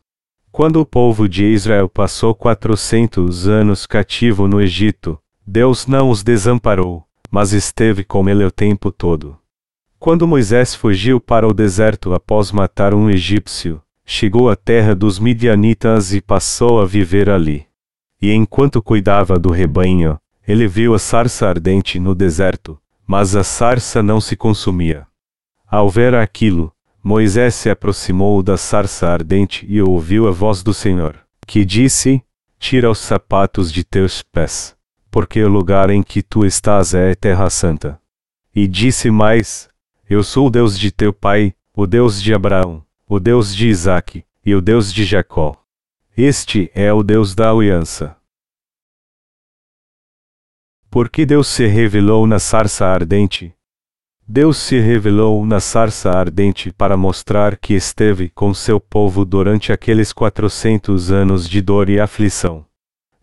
Quando 0.53 0.79
o 0.79 0.85
povo 0.85 1.27
de 1.27 1.43
Israel 1.47 1.89
passou 1.89 2.35
400 2.35 3.49
anos 3.49 3.87
cativo 3.87 4.47
no 4.47 4.61
Egito, 4.61 5.19
Deus 5.47 5.87
não 5.87 6.11
os 6.11 6.23
desamparou, 6.23 7.05
mas 7.31 7.55
esteve 7.55 8.05
com 8.05 8.29
ele 8.29 8.45
o 8.45 8.51
tempo 8.51 8.93
todo. 8.93 9.39
Quando 9.99 10.29
Moisés 10.29 10.75
fugiu 10.75 11.19
para 11.19 11.49
o 11.49 11.55
deserto 11.55 12.13
após 12.13 12.53
matar 12.53 12.93
um 12.93 13.09
egípcio, 13.09 13.81
chegou 14.05 14.51
à 14.51 14.57
terra 14.57 14.95
dos 14.95 15.19
midianitas 15.19 16.13
e 16.13 16.21
passou 16.21 16.79
a 16.79 16.85
viver 16.85 17.31
ali. 17.31 17.65
E 18.21 18.31
enquanto 18.35 18.83
cuidava 18.83 19.39
do 19.39 19.51
rebanho, 19.51 20.19
ele 20.47 20.69
viu 20.69 20.93
a 20.93 20.99
sarça 20.99 21.49
ardente 21.49 21.99
no 21.99 22.15
deserto, 22.15 22.79
mas 23.07 23.35
a 23.35 23.43
sarça 23.43 24.03
não 24.03 24.21
se 24.21 24.37
consumia. 24.37 25.07
Ao 25.67 25.89
ver 25.89 26.15
aquilo, 26.15 26.73
Moisés 27.03 27.55
se 27.55 27.69
aproximou 27.69 28.43
da 28.43 28.57
sarça 28.57 29.09
ardente 29.09 29.67
e 29.69 29.83
ouviu 29.83 30.27
a 30.27 30.31
voz 30.31 30.63
do 30.63 30.73
Senhor, 30.73 31.19
que 31.47 31.65
disse: 31.65 32.23
Tira 32.59 32.91
os 32.91 32.99
sapatos 32.99 33.73
de 33.73 33.85
teus 33.85 34.23
pés, 34.23 34.77
porque 35.11 35.43
o 35.43 35.49
lugar 35.49 35.91
em 35.91 36.03
que 36.03 36.23
tu 36.23 36.47
estás 36.47 36.95
é 36.95 37.15
terra 37.15 37.51
santa. 37.51 38.01
E 38.55 38.67
disse 38.67 39.11
mais: 39.11 39.69
Eu 40.09 40.23
sou 40.23 40.47
o 40.47 40.51
Deus 40.51 40.79
de 40.79 40.91
teu 40.91 41.13
pai, 41.13 41.55
o 41.75 41.87
Deus 41.87 42.23
de 42.23 42.33
Abraão, 42.33 42.85
o 43.07 43.21
Deus 43.21 43.55
de 43.55 43.69
Isaque, 43.69 44.25
e 44.47 44.55
o 44.55 44.61
Deus 44.61 44.93
de 44.93 45.05
Jacó. 45.05 45.57
Este 46.17 46.71
é 46.75 46.93
o 46.93 47.03
Deus 47.03 47.35
da 47.35 47.51
aliança. 47.51 48.17
Porque 50.89 51.27
Deus 51.27 51.49
se 51.49 51.67
revelou 51.67 52.27
na 52.27 52.39
sarça 52.39 52.87
ardente. 52.87 53.53
Deus 54.27 54.57
se 54.57 54.79
revelou 54.79 55.45
na 55.45 55.61
sarça 55.61 56.11
ardente 56.11 56.73
para 56.73 56.97
mostrar 56.97 57.59
que 57.59 57.75
esteve 57.75 58.31
com 58.31 58.55
seu 58.55 58.81
povo 58.81 59.23
durante 59.23 59.71
aqueles 59.71 60.15
quatrocentos 60.15 61.13
anos 61.13 61.47
de 61.47 61.61
dor 61.61 61.91
e 61.91 62.01
aflição. 62.01 62.65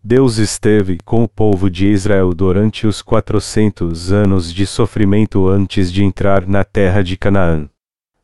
Deus 0.03 0.37
esteve 0.37 0.99
com 1.03 1.23
o 1.23 1.27
povo 1.27 1.71
de 1.71 1.87
Israel 1.87 2.33
durante 2.35 2.85
os 2.85 3.01
quatrocentos 3.01 4.11
anos 4.11 4.53
de 4.53 4.67
sofrimento 4.67 5.47
antes 5.47 5.91
de 5.91 6.03
entrar 6.03 6.47
na 6.47 6.63
terra 6.63 7.03
de 7.03 7.17
Canaã. 7.17 7.67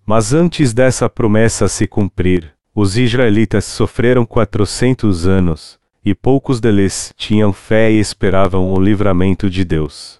Mas 0.05 0.31
antes 0.31 0.71
dessa 0.71 1.09
promessa 1.09 1.67
se 1.67 1.87
cumprir, 1.87 2.53
os 2.75 2.95
israelitas 2.95 3.65
sofreram 3.65 4.23
quatrocentos 4.23 5.27
anos, 5.27 5.79
e 6.05 6.13
poucos 6.13 6.59
deles 6.59 7.11
tinham 7.17 7.51
fé 7.51 7.91
e 7.91 7.99
esperavam 7.99 8.71
o 8.71 8.79
livramento 8.79 9.49
de 9.49 9.65
Deus. 9.65 10.16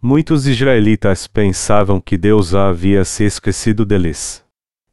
Muitos 0.00 0.46
israelitas 0.46 1.26
pensavam 1.26 2.00
que 2.00 2.16
Deus 2.16 2.54
havia 2.54 3.04
se 3.04 3.24
esquecido 3.24 3.84
deles. 3.84 4.44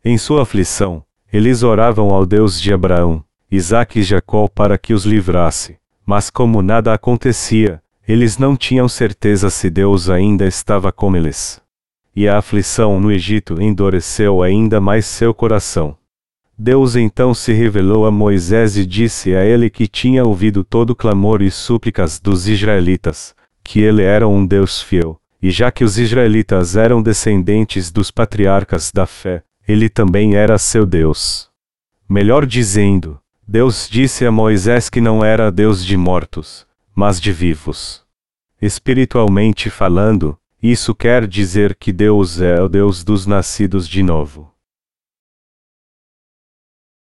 Em 0.04 0.18
sua 0.18 0.42
aflição, 0.42 1.04
eles 1.32 1.62
oravam 1.62 2.10
ao 2.10 2.26
Deus 2.26 2.60
de 2.60 2.74
Abraão, 2.74 3.24
Isaque 3.52 4.00
e 4.00 4.04
Jacó 4.04 4.48
para 4.48 4.80
que 4.80 4.96
os 4.96 5.06
livrasse, 5.06 5.78
mas 6.04 6.32
como 6.32 6.64
nada 6.64 6.92
acontecia, 6.92 7.84
eles 8.08 8.40
não 8.40 8.58
tinham 8.58 8.90
certeza 8.90 9.52
se 9.52 9.70
Deus 9.70 10.10
ainda 10.10 10.48
estava 10.48 10.92
com 10.92 11.16
eles. 11.16 11.62
E 12.16 12.28
a 12.28 12.40
aflição 12.40 13.00
no 13.00 13.12
Egito 13.12 13.62
endureceu 13.62 14.42
ainda 14.42 14.82
mais 14.82 15.06
seu 15.06 15.36
coração. 15.36 15.96
Deus 16.58 16.96
então 16.96 17.32
se 17.32 17.54
revelou 17.54 18.08
a 18.08 18.12
Moisés 18.12 18.76
e 18.76 18.84
disse 18.84 19.36
a 19.36 19.46
ele 19.46 19.70
que 19.70 19.88
tinha 19.88 20.24
ouvido 20.24 20.64
todo 20.64 20.92
o 20.92 20.96
clamor 20.96 21.44
e 21.44 21.52
súplicas 21.52 22.20
dos 22.20 22.48
israelitas, 22.48 23.36
que 23.66 23.82
ele 23.82 24.04
era 24.04 24.28
um 24.28 24.46
Deus 24.46 24.80
fiel, 24.80 25.20
e 25.42 25.50
já 25.50 25.72
que 25.72 25.84
os 25.84 25.98
israelitas 25.98 26.76
eram 26.76 27.02
descendentes 27.02 27.92
dos 27.92 28.12
patriarcas 28.12 28.92
da 28.92 29.08
fé, 29.08 29.44
ele 29.68 29.90
também 29.90 30.36
era 30.36 30.58
seu 30.60 30.86
Deus. 30.86 31.50
Melhor 32.08 32.46
dizendo, 32.46 33.20
Deus 33.48 33.90
disse 33.90 34.24
a 34.24 34.32
Moisés 34.32 34.88
que 34.88 35.02
não 35.02 35.26
era 35.26 35.52
Deus 35.52 35.84
de 35.84 35.98
mortos, 35.98 36.68
mas 36.94 37.20
de 37.20 37.32
vivos. 37.32 38.06
Espiritualmente 38.62 39.72
falando, 39.72 40.38
isso 40.62 40.94
quer 40.94 41.28
dizer 41.28 41.76
que 41.76 41.92
Deus 41.92 42.40
é 42.40 42.62
o 42.62 42.70
Deus 42.70 43.04
dos 43.04 43.26
nascidos 43.26 43.90
de 43.90 44.04
novo. 44.04 44.54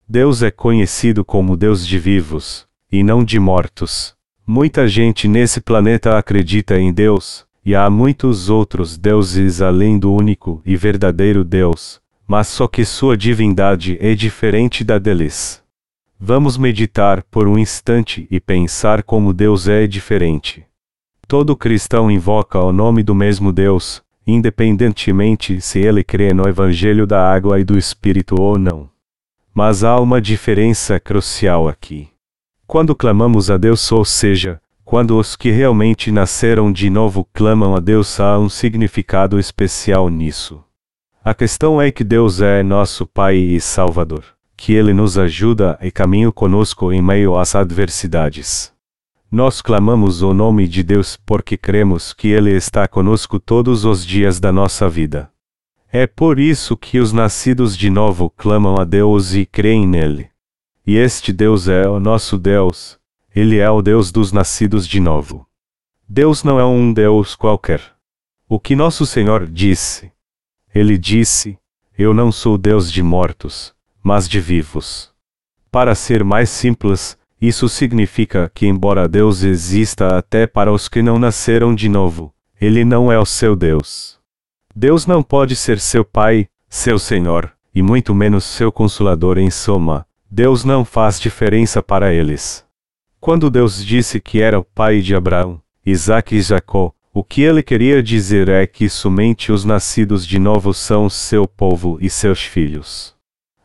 Deus 0.09 0.43
é 0.43 0.53
conhecido 0.53 1.25
como 1.25 1.57
Deus 1.57 1.85
de 1.85 1.99
vivos, 1.99 2.69
e 2.91 3.03
não 3.03 3.25
de 3.25 3.41
mortos. 3.41 4.16
Muita 4.49 4.87
gente 4.87 5.27
nesse 5.27 5.61
planeta 5.61 6.17
acredita 6.17 6.79
em 6.79 6.93
Deus, 6.93 7.45
e 7.65 7.75
há 7.75 7.91
muitos 7.91 8.49
outros 8.49 8.97
deuses 8.97 9.61
além 9.61 9.99
do 9.99 10.15
único 10.15 10.63
e 10.65 10.77
verdadeiro 10.77 11.43
Deus, 11.43 12.01
mas 12.29 12.47
só 12.47 12.69
que 12.69 12.85
sua 12.85 13.17
divindade 13.17 13.99
é 14.01 14.15
diferente 14.15 14.85
da 14.85 15.01
deles. 15.01 15.61
Vamos 16.19 16.57
meditar 16.57 17.25
por 17.25 17.49
um 17.49 17.59
instante 17.59 18.29
e 18.31 18.39
pensar 18.39 19.03
como 19.03 19.33
Deus 19.33 19.67
é 19.67 19.85
diferente. 19.85 20.65
Todo 21.27 21.57
cristão 21.57 22.09
invoca 22.09 22.61
o 22.61 22.73
nome 22.73 23.03
do 23.03 23.17
mesmo 23.17 23.53
Deus, 23.53 24.01
independentemente 24.25 25.61
se 25.61 25.81
ele 25.81 26.05
crê 26.05 26.33
no 26.33 26.49
Evangelho 26.49 27.05
da 27.05 27.29
Água 27.29 27.59
e 27.59 27.65
do 27.65 27.77
Espírito 27.77 28.41
ou 28.41 28.57
não. 28.57 28.89
Mas 29.53 29.83
há 29.83 29.99
uma 29.99 30.21
diferença 30.21 31.01
crucial 31.01 31.69
aqui. 31.69 32.16
Quando 32.67 32.97
clamamos 32.97 33.49
a 33.49 33.57
Deus, 33.57 33.93
ou 33.93 34.05
seja, 34.05 34.61
quando 34.85 35.17
os 35.19 35.37
que 35.37 35.51
realmente 35.51 36.11
nasceram 36.11 36.73
de 36.73 36.91
novo 36.91 37.25
clamam 37.33 37.77
a 37.77 37.81
Deus, 37.81 38.19
há 38.19 38.39
um 38.39 38.49
significado 38.49 39.39
especial 39.39 40.09
nisso. 40.09 40.63
A 41.25 41.33
questão 41.33 41.81
é 41.81 41.93
que 41.93 42.03
Deus 42.03 42.41
é 42.41 42.65
nosso 42.65 43.07
Pai 43.07 43.37
e 43.37 43.61
Salvador, 43.61 44.25
que 44.57 44.73
Ele 44.73 44.93
nos 44.93 45.17
ajuda 45.17 45.79
e 45.81 45.93
caminha 45.93 46.33
conosco 46.33 46.93
em 46.93 47.01
meio 47.01 47.37
às 47.37 47.55
adversidades. 47.55 48.73
Nós 49.31 49.63
clamamos 49.63 50.23
o 50.23 50.35
nome 50.35 50.67
de 50.67 50.83
Deus 50.83 51.17
porque 51.25 51.57
cremos 51.57 52.13
que 52.13 52.29
Ele 52.29 52.51
está 52.51 52.89
conosco 52.89 53.39
todos 53.39 53.85
os 53.85 54.05
dias 54.05 54.41
da 54.41 54.51
nossa 54.51 54.89
vida. 54.89 55.31
É 55.93 56.05
por 56.07 56.39
isso 56.39 56.77
que 56.77 56.99
os 56.99 57.13
nascidos 57.13 57.77
de 57.77 57.91
novo 57.91 58.29
clamam 58.37 58.77
a 58.77 58.85
Deus 58.85 59.35
e 59.35 59.47
creem 59.47 59.87
nele. 59.87 60.29
E 60.87 60.97
este 60.97 61.33
Deus 61.33 61.67
é 61.67 61.89
o 61.89 61.99
nosso 61.99 62.39
Deus, 62.39 62.97
ele 63.35 63.59
é 63.59 63.69
o 63.69 63.83
Deus 63.83 64.13
dos 64.13 64.31
nascidos 64.31 64.87
de 64.87 65.01
novo. 65.01 65.45
Deus 66.09 66.45
não 66.45 66.61
é 66.61 66.65
um 66.65 66.93
Deus 66.93 67.35
qualquer. 67.35 67.83
O 68.49 68.61
que 68.61 68.77
nosso 68.77 69.05
Senhor 69.05 69.49
disse? 69.49 70.13
Ele 70.73 70.97
disse: 70.97 71.59
Eu 71.99 72.15
não 72.15 72.31
sou 72.31 72.57
Deus 72.57 72.93
de 72.93 73.03
mortos, 73.03 73.75
mas 74.01 74.29
de 74.29 74.39
vivos. 74.39 75.11
Para 75.73 75.97
ser 75.97 76.23
mais 76.23 76.51
simples, 76.51 77.19
isso 77.41 77.69
significa 77.69 78.49
que, 78.55 78.69
embora 78.69 79.09
Deus 79.09 79.43
exista 79.43 80.17
até 80.17 80.47
para 80.47 80.73
os 80.73 80.89
que 80.89 81.03
não 81.03 81.19
nasceram 81.19 81.75
de 81.75 81.89
novo, 81.89 82.33
ele 82.61 82.85
não 82.85 83.11
é 83.11 83.19
o 83.19 83.27
seu 83.27 83.57
Deus. 83.57 84.21
Deus 84.73 85.05
não 85.05 85.21
pode 85.21 85.57
ser 85.57 85.81
seu 85.81 86.05
Pai, 86.05 86.49
seu 86.69 86.97
Senhor, 86.97 87.53
e 87.75 87.83
muito 87.83 88.15
menos 88.15 88.45
seu 88.45 88.71
Consolador 88.71 89.37
em 89.37 89.51
soma. 89.51 90.07
Deus 90.37 90.65
não 90.65 90.85
faz 90.85 91.19
diferença 91.19 91.83
para 91.83 92.13
eles. 92.13 92.63
Quando 93.19 93.49
Deus 93.49 93.83
disse 93.83 94.21
que 94.21 94.43
era 94.43 94.59
o 94.59 94.63
pai 94.63 95.01
de 95.01 95.15
Abraão, 95.15 95.63
Isaac 95.83 96.37
e 96.37 96.43
Jacó, 96.43 96.93
o 97.11 97.25
que 97.25 97.41
ele 97.41 97.63
queria 97.63 98.03
dizer 98.03 98.51
é 98.51 98.67
que 98.67 98.87
somente 98.91 99.51
os 99.51 99.65
nascidos 99.65 100.27
de 100.27 100.39
novo 100.39 100.75
são 100.75 101.09
seu 101.09 101.49
povo 101.49 101.97
e 102.03 102.11
seus 102.11 102.43
filhos. 102.43 103.17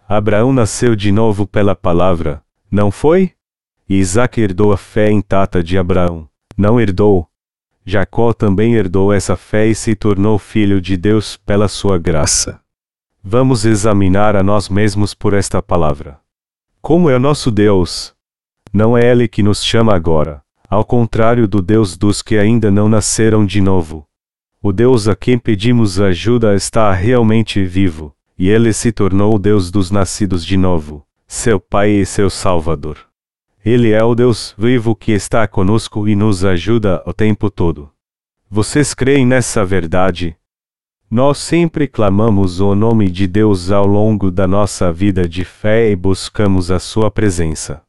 Abraão 0.08 0.54
nasceu 0.54 0.96
de 0.96 1.12
novo 1.12 1.46
pela 1.46 1.76
palavra, 1.76 2.42
não 2.72 2.90
foi? 2.90 3.34
Isaac 3.90 4.40
herdou 4.40 4.72
a 4.72 4.78
fé 4.78 5.12
intacta 5.12 5.62
de 5.62 5.78
Abraão, 5.78 6.26
não 6.58 6.80
herdou, 6.80 7.28
Jacó 7.86 8.32
também 8.32 8.76
herdou 8.76 9.12
essa 9.12 9.36
fé 9.36 9.68
e 9.68 9.76
se 9.76 9.94
tornou 9.94 10.40
filho 10.40 10.80
de 10.80 10.96
Deus 10.96 11.36
pela 11.36 11.68
sua 11.68 11.98
graça. 11.98 12.62
Vamos 13.22 13.66
examinar 13.66 14.38
a 14.38 14.42
nós 14.42 14.70
mesmos 14.70 15.14
por 15.14 15.34
esta 15.34 15.62
palavra. 15.62 16.22
Como 16.82 17.12
é 17.12 17.20
nosso 17.20 17.52
Deus? 17.52 18.12
Não 18.74 18.98
é 18.98 19.06
Ele 19.06 19.28
que 19.28 19.44
nos 19.44 19.64
chama 19.64 19.94
agora, 19.94 20.42
ao 20.68 20.84
contrário 20.84 21.48
do 21.48 21.62
Deus 21.62 21.96
dos 21.96 22.24
que 22.24 22.40
ainda 22.40 22.72
não 22.72 22.90
nasceram 22.90 23.46
de 23.46 23.62
novo. 23.62 24.08
O 24.64 24.74
Deus 24.74 25.08
a 25.08 25.16
quem 25.16 25.38
pedimos 25.38 26.02
ajuda 26.02 26.56
está 26.56 26.92
realmente 26.92 27.64
vivo, 27.64 28.16
e 28.36 28.50
Ele 28.50 28.74
se 28.74 28.92
tornou 28.92 29.36
o 29.36 29.40
Deus 29.40 29.70
dos 29.70 29.92
nascidos 29.92 30.44
de 30.44 30.58
novo, 30.58 31.06
seu 31.28 31.60
Pai 31.60 31.92
e 31.92 32.04
seu 32.04 32.32
Salvador. 32.32 32.98
Ele 33.64 33.92
é 33.92 34.04
o 34.04 34.16
Deus 34.16 34.56
vivo 34.58 34.96
que 34.96 35.12
está 35.12 35.48
conosco 35.48 36.08
e 36.08 36.16
nos 36.16 36.44
ajuda 36.44 37.04
o 37.06 37.14
tempo 37.14 37.52
todo. 37.52 37.92
Vocês 38.50 38.96
creem 38.96 39.24
nessa 39.24 39.64
verdade? 39.64 40.36
Nós 41.14 41.40
sempre 41.40 41.90
clamamos 41.90 42.62
o 42.62 42.74
nome 42.74 43.12
de 43.12 43.28
Deus 43.28 43.70
ao 43.70 43.86
longo 43.86 44.32
da 44.32 44.48
nossa 44.48 44.94
vida 44.94 45.28
de 45.28 45.44
fé 45.44 45.92
e 45.92 45.96
buscamos 45.96 46.72
a 46.72 46.80
Sua 46.80 47.12
presença. 47.12 47.82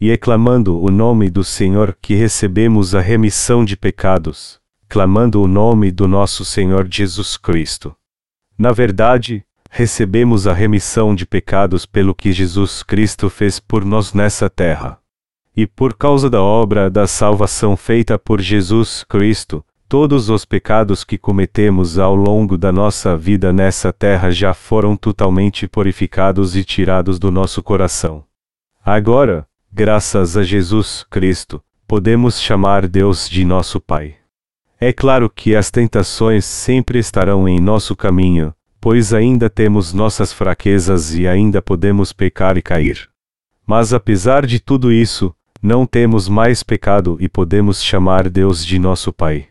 E 0.00 0.08
é 0.08 0.16
clamando 0.16 0.80
o 0.80 0.88
nome 0.88 1.28
do 1.28 1.42
Senhor 1.42 1.98
que 2.00 2.14
recebemos 2.14 2.94
a 2.94 3.00
remissão 3.00 3.64
de 3.64 3.76
pecados, 3.76 4.60
clamando 4.88 5.42
o 5.42 5.48
nome 5.48 5.90
do 5.90 6.06
nosso 6.06 6.44
Senhor 6.44 6.86
Jesus 6.88 7.36
Cristo. 7.36 7.92
Na 8.56 8.70
verdade, 8.70 9.44
recebemos 9.68 10.46
a 10.46 10.52
remissão 10.52 11.12
de 11.12 11.26
pecados 11.26 11.84
pelo 11.84 12.14
que 12.14 12.30
Jesus 12.30 12.84
Cristo 12.84 13.28
fez 13.28 13.58
por 13.58 13.84
nós 13.84 14.14
nessa 14.14 14.48
terra. 14.48 15.00
E 15.56 15.66
por 15.66 15.94
causa 15.94 16.30
da 16.30 16.40
obra 16.40 16.88
da 16.88 17.08
salvação 17.08 17.76
feita 17.76 18.16
por 18.16 18.40
Jesus 18.40 19.02
Cristo, 19.08 19.64
todos 19.90 20.30
os 20.30 20.44
pecados 20.44 21.02
que 21.02 21.18
cometemos 21.18 21.98
ao 21.98 22.14
longo 22.14 22.56
da 22.56 22.70
nossa 22.70 23.16
vida 23.16 23.52
nessa 23.52 23.92
terra 23.92 24.30
já 24.30 24.54
foram 24.54 24.96
totalmente 24.96 25.66
purificados 25.66 26.54
e 26.54 26.62
tirados 26.62 27.18
do 27.18 27.28
nosso 27.32 27.60
coração. 27.60 28.22
Agora, 28.86 29.44
graças 29.72 30.36
a 30.36 30.44
Jesus 30.44 31.04
Cristo, 31.10 31.60
podemos 31.88 32.40
chamar 32.40 32.86
Deus 32.86 33.28
de 33.28 33.44
nosso 33.44 33.80
Pai. 33.80 34.14
É 34.80 34.92
claro 34.92 35.28
que 35.28 35.56
as 35.56 35.72
tentações 35.72 36.44
sempre 36.44 37.00
estarão 37.00 37.48
em 37.48 37.58
nosso 37.58 37.96
caminho, 37.96 38.54
pois 38.80 39.12
ainda 39.12 39.50
temos 39.50 39.92
nossas 39.92 40.32
fraquezas 40.32 41.16
e 41.16 41.26
ainda 41.26 41.60
podemos 41.60 42.12
pecar 42.12 42.56
e 42.56 42.62
cair. 42.62 43.10
Mas 43.66 43.92
apesar 43.92 44.46
de 44.46 44.60
tudo 44.60 44.92
isso, 44.92 45.34
não 45.60 45.84
temos 45.84 46.28
mais 46.28 46.62
pecado 46.62 47.16
e 47.18 47.28
podemos 47.28 47.82
chamar 47.82 48.28
Deus 48.28 48.64
de 48.64 48.78
nosso 48.78 49.12
Pai. 49.12 49.49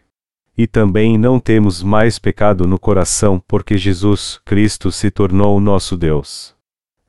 E 0.59 0.67
também 0.67 1.17
não 1.17 1.39
temos 1.39 1.81
mais 1.81 2.19
pecado 2.19 2.67
no 2.67 2.77
coração 2.77 3.41
porque 3.47 3.77
Jesus 3.77 4.41
Cristo 4.43 4.91
se 4.91 5.09
tornou 5.09 5.55
o 5.55 5.59
nosso 5.61 5.95
Deus. 5.95 6.53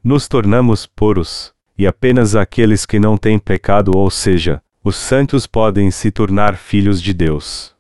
Nos 0.05 0.29
tornamos 0.29 0.87
puros, 0.87 1.53
e 1.77 1.85
apenas 1.85 2.37
aqueles 2.37 2.87
que 2.87 3.01
não 3.01 3.17
têm 3.17 3.41
pecado, 3.41 3.91
ou 3.93 4.09
seja, 4.09 4.63
os 4.85 4.95
santos 4.95 5.49
podem 5.49 5.91
se 5.91 6.13
tornar 6.13 6.57
filhos 6.57 7.03
de 7.03 7.13
Deus. 7.13 7.75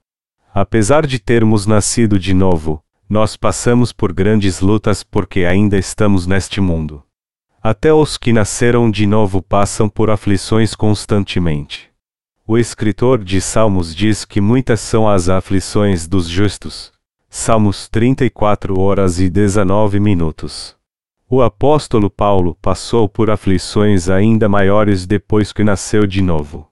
Apesar 0.52 1.06
de 1.06 1.20
termos 1.20 1.66
nascido 1.66 2.18
de 2.18 2.34
novo, 2.34 2.82
nós 3.08 3.36
passamos 3.36 3.92
por 3.92 4.12
grandes 4.12 4.58
lutas 4.60 5.04
porque 5.04 5.44
ainda 5.44 5.78
estamos 5.78 6.26
neste 6.26 6.60
mundo. 6.60 7.00
Até 7.62 7.94
os 7.94 8.18
que 8.18 8.32
nasceram 8.32 8.90
de 8.90 9.06
novo 9.06 9.40
passam 9.40 9.88
por 9.88 10.10
aflições 10.10 10.74
constantemente. 10.74 11.89
O 12.52 12.58
escritor 12.58 13.22
de 13.22 13.40
Salmos 13.40 13.94
diz 13.94 14.24
que 14.24 14.40
muitas 14.40 14.80
são 14.80 15.08
as 15.08 15.28
aflições 15.28 16.08
dos 16.08 16.26
justos. 16.26 16.90
Salmos 17.28 17.88
34 17.88 18.76
horas 18.76 19.20
e 19.20 19.30
19 19.30 20.00
minutos. 20.00 20.74
O 21.28 21.42
apóstolo 21.42 22.10
Paulo 22.10 22.58
passou 22.60 23.08
por 23.08 23.30
aflições 23.30 24.08
ainda 24.08 24.48
maiores 24.48 25.06
depois 25.06 25.52
que 25.52 25.62
nasceu 25.62 26.08
de 26.08 26.20
novo. 26.20 26.68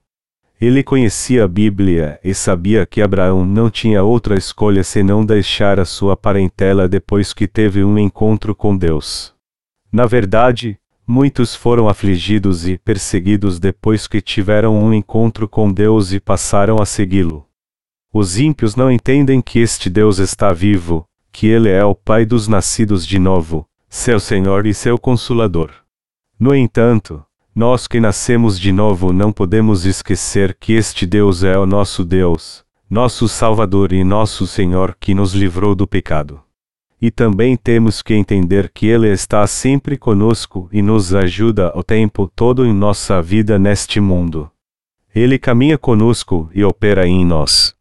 Ele 0.60 0.82
conhecia 0.82 1.44
a 1.44 1.48
Bíblia 1.48 2.18
e 2.24 2.34
sabia 2.34 2.84
que 2.84 3.00
Abraão 3.00 3.46
não 3.46 3.70
tinha 3.70 4.02
outra 4.02 4.36
escolha 4.36 4.82
senão 4.82 5.24
deixar 5.24 5.78
a 5.78 5.84
sua 5.84 6.16
parentela 6.16 6.88
depois 6.88 7.32
que 7.32 7.46
teve 7.46 7.84
um 7.84 7.96
encontro 7.96 8.52
com 8.52 8.76
Deus. 8.76 9.32
Na 9.92 10.06
verdade, 10.06 10.76
muitos 11.08 11.54
foram 11.54 11.88
afligidos 11.88 12.68
e 12.68 12.76
perseguidos 12.76 13.58
depois 13.58 14.06
que 14.06 14.20
tiveram 14.20 14.78
um 14.78 14.92
encontro 14.92 15.48
com 15.48 15.72
Deus 15.72 16.12
e 16.12 16.20
passaram 16.20 16.76
a 16.82 16.84
segui-lo. 16.84 17.46
Os 18.12 18.38
ímpios 18.38 18.76
não 18.76 18.90
entendem 18.90 19.40
que 19.40 19.58
este 19.58 19.88
Deus 19.88 20.18
está 20.18 20.52
vivo, 20.52 21.06
que 21.32 21.46
ele 21.46 21.70
é 21.70 21.82
o 21.82 21.94
Pai 21.94 22.26
dos 22.26 22.46
nascidos 22.46 23.06
de 23.06 23.18
novo, 23.18 23.66
seu 23.88 24.20
Senhor 24.20 24.66
e 24.66 24.74
seu 24.74 24.98
Consolador. 24.98 25.70
No 26.38 26.54
entanto, 26.54 27.24
nós 27.54 27.88
que 27.88 27.98
nascemos 27.98 28.60
de 28.60 28.70
novo 28.70 29.10
não 29.10 29.32
podemos 29.32 29.86
esquecer 29.86 30.54
que 30.60 30.74
este 30.74 31.06
Deus 31.06 31.42
é 31.42 31.58
o 31.58 31.64
nosso 31.64 32.04
Deus, 32.04 32.64
nosso 32.88 33.26
Salvador 33.28 33.92
e 33.92 34.04
nosso 34.04 34.46
Senhor 34.46 34.94
que 35.00 35.14
nos 35.14 35.32
livrou 35.32 35.74
do 35.74 35.86
pecado. 35.86 36.42
E 37.00 37.10
também 37.10 37.56
temos 37.56 38.02
que 38.02 38.14
entender 38.14 38.70
que 38.72 38.86
Ele 38.86 39.08
está 39.08 39.46
sempre 39.46 39.96
conosco 39.96 40.68
e 40.72 40.82
nos 40.82 41.14
ajuda 41.14 41.72
o 41.76 41.82
tempo 41.82 42.30
todo 42.34 42.66
em 42.66 42.74
nossa 42.74 43.22
vida 43.22 43.58
neste 43.58 44.00
mundo. 44.00 44.50
Ele 45.14 45.38
caminha 45.38 45.78
conosco 45.78 46.50
e 46.52 46.64
opera 46.64 47.06
em 47.06 47.24
nós. 47.24 47.74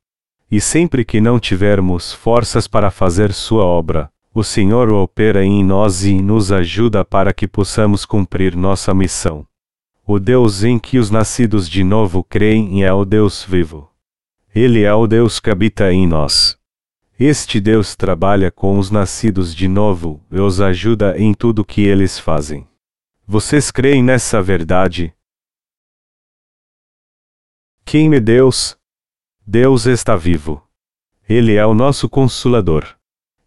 E 0.49 0.61
sempre 0.61 1.03
que 1.03 1.19
não 1.19 1.39
tivermos 1.39 2.13
forças 2.13 2.67
para 2.67 2.89
fazer 2.89 3.33
Sua 3.33 3.65
obra, 3.65 4.09
o 4.33 4.43
Senhor 4.43 4.93
opera 4.93 5.43
em 5.43 5.63
nós 5.63 6.05
e 6.05 6.21
nos 6.21 6.51
ajuda 6.51 7.03
para 7.03 7.33
que 7.33 7.47
possamos 7.47 8.05
cumprir 8.05 8.55
nossa 8.55 8.93
missão. 8.93 9.45
O 10.05 10.19
Deus 10.19 10.63
em 10.63 10.79
que 10.79 10.97
os 10.97 11.11
nascidos 11.11 11.67
de 11.67 11.83
novo 11.83 12.23
creem 12.23 12.83
é 12.83 12.93
o 12.93 13.03
Deus 13.03 13.43
vivo. 13.43 13.89
Ele 14.55 14.83
é 14.83 14.93
o 14.93 15.05
Deus 15.05 15.39
que 15.39 15.49
habita 15.49 15.91
em 15.91 16.07
nós. 16.07 16.56
Este 17.19 17.59
Deus 17.59 17.95
trabalha 17.95 18.51
com 18.51 18.77
os 18.77 18.91
nascidos 18.91 19.55
de 19.55 19.67
novo 19.67 20.23
e 20.31 20.39
os 20.39 20.61
ajuda 20.61 21.17
em 21.17 21.33
tudo 21.33 21.65
que 21.65 21.81
eles 21.81 22.19
fazem. 22.19 22.67
Vocês 23.25 23.71
creem 23.71 24.03
nessa 24.03 24.39
verdade? 24.39 25.11
Quem 27.83 28.13
é 28.13 28.19
Deus? 28.19 28.77
Deus 29.47 29.87
está 29.87 30.15
vivo. 30.15 30.61
Ele 31.27 31.55
é 31.55 31.65
o 31.65 31.73
nosso 31.73 32.07
consolador. 32.07 32.85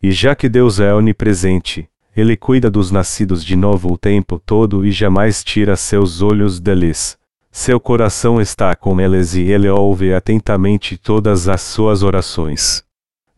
E 0.03 0.11
já 0.11 0.35
que 0.35 0.49
Deus 0.49 0.81
é 0.81 0.93
onipresente, 0.93 1.89
ele 2.17 2.37
cuida 2.37 2.69
dos 2.69 2.91
nascidos 2.91 3.45
de 3.45 3.55
novo 3.55 3.93
o 3.93 3.97
tempo 3.97 4.41
todo 4.41 4.85
e 4.85 4.91
jamais 4.91 5.45
tira 5.45 5.77
seus 5.77 6.23
olhos 6.23 6.59
deles. 6.59 7.17
Seu 7.53 7.79
coração 7.79 8.41
está 8.41 8.75
com 8.75 9.01
eles 9.01 9.35
e 9.35 9.43
ele 9.43 9.69
ouve 9.69 10.13
atentamente 10.13 10.99
todas 10.99 11.49
as 11.49 11.61
suas 11.61 12.03
orações. 12.03 12.90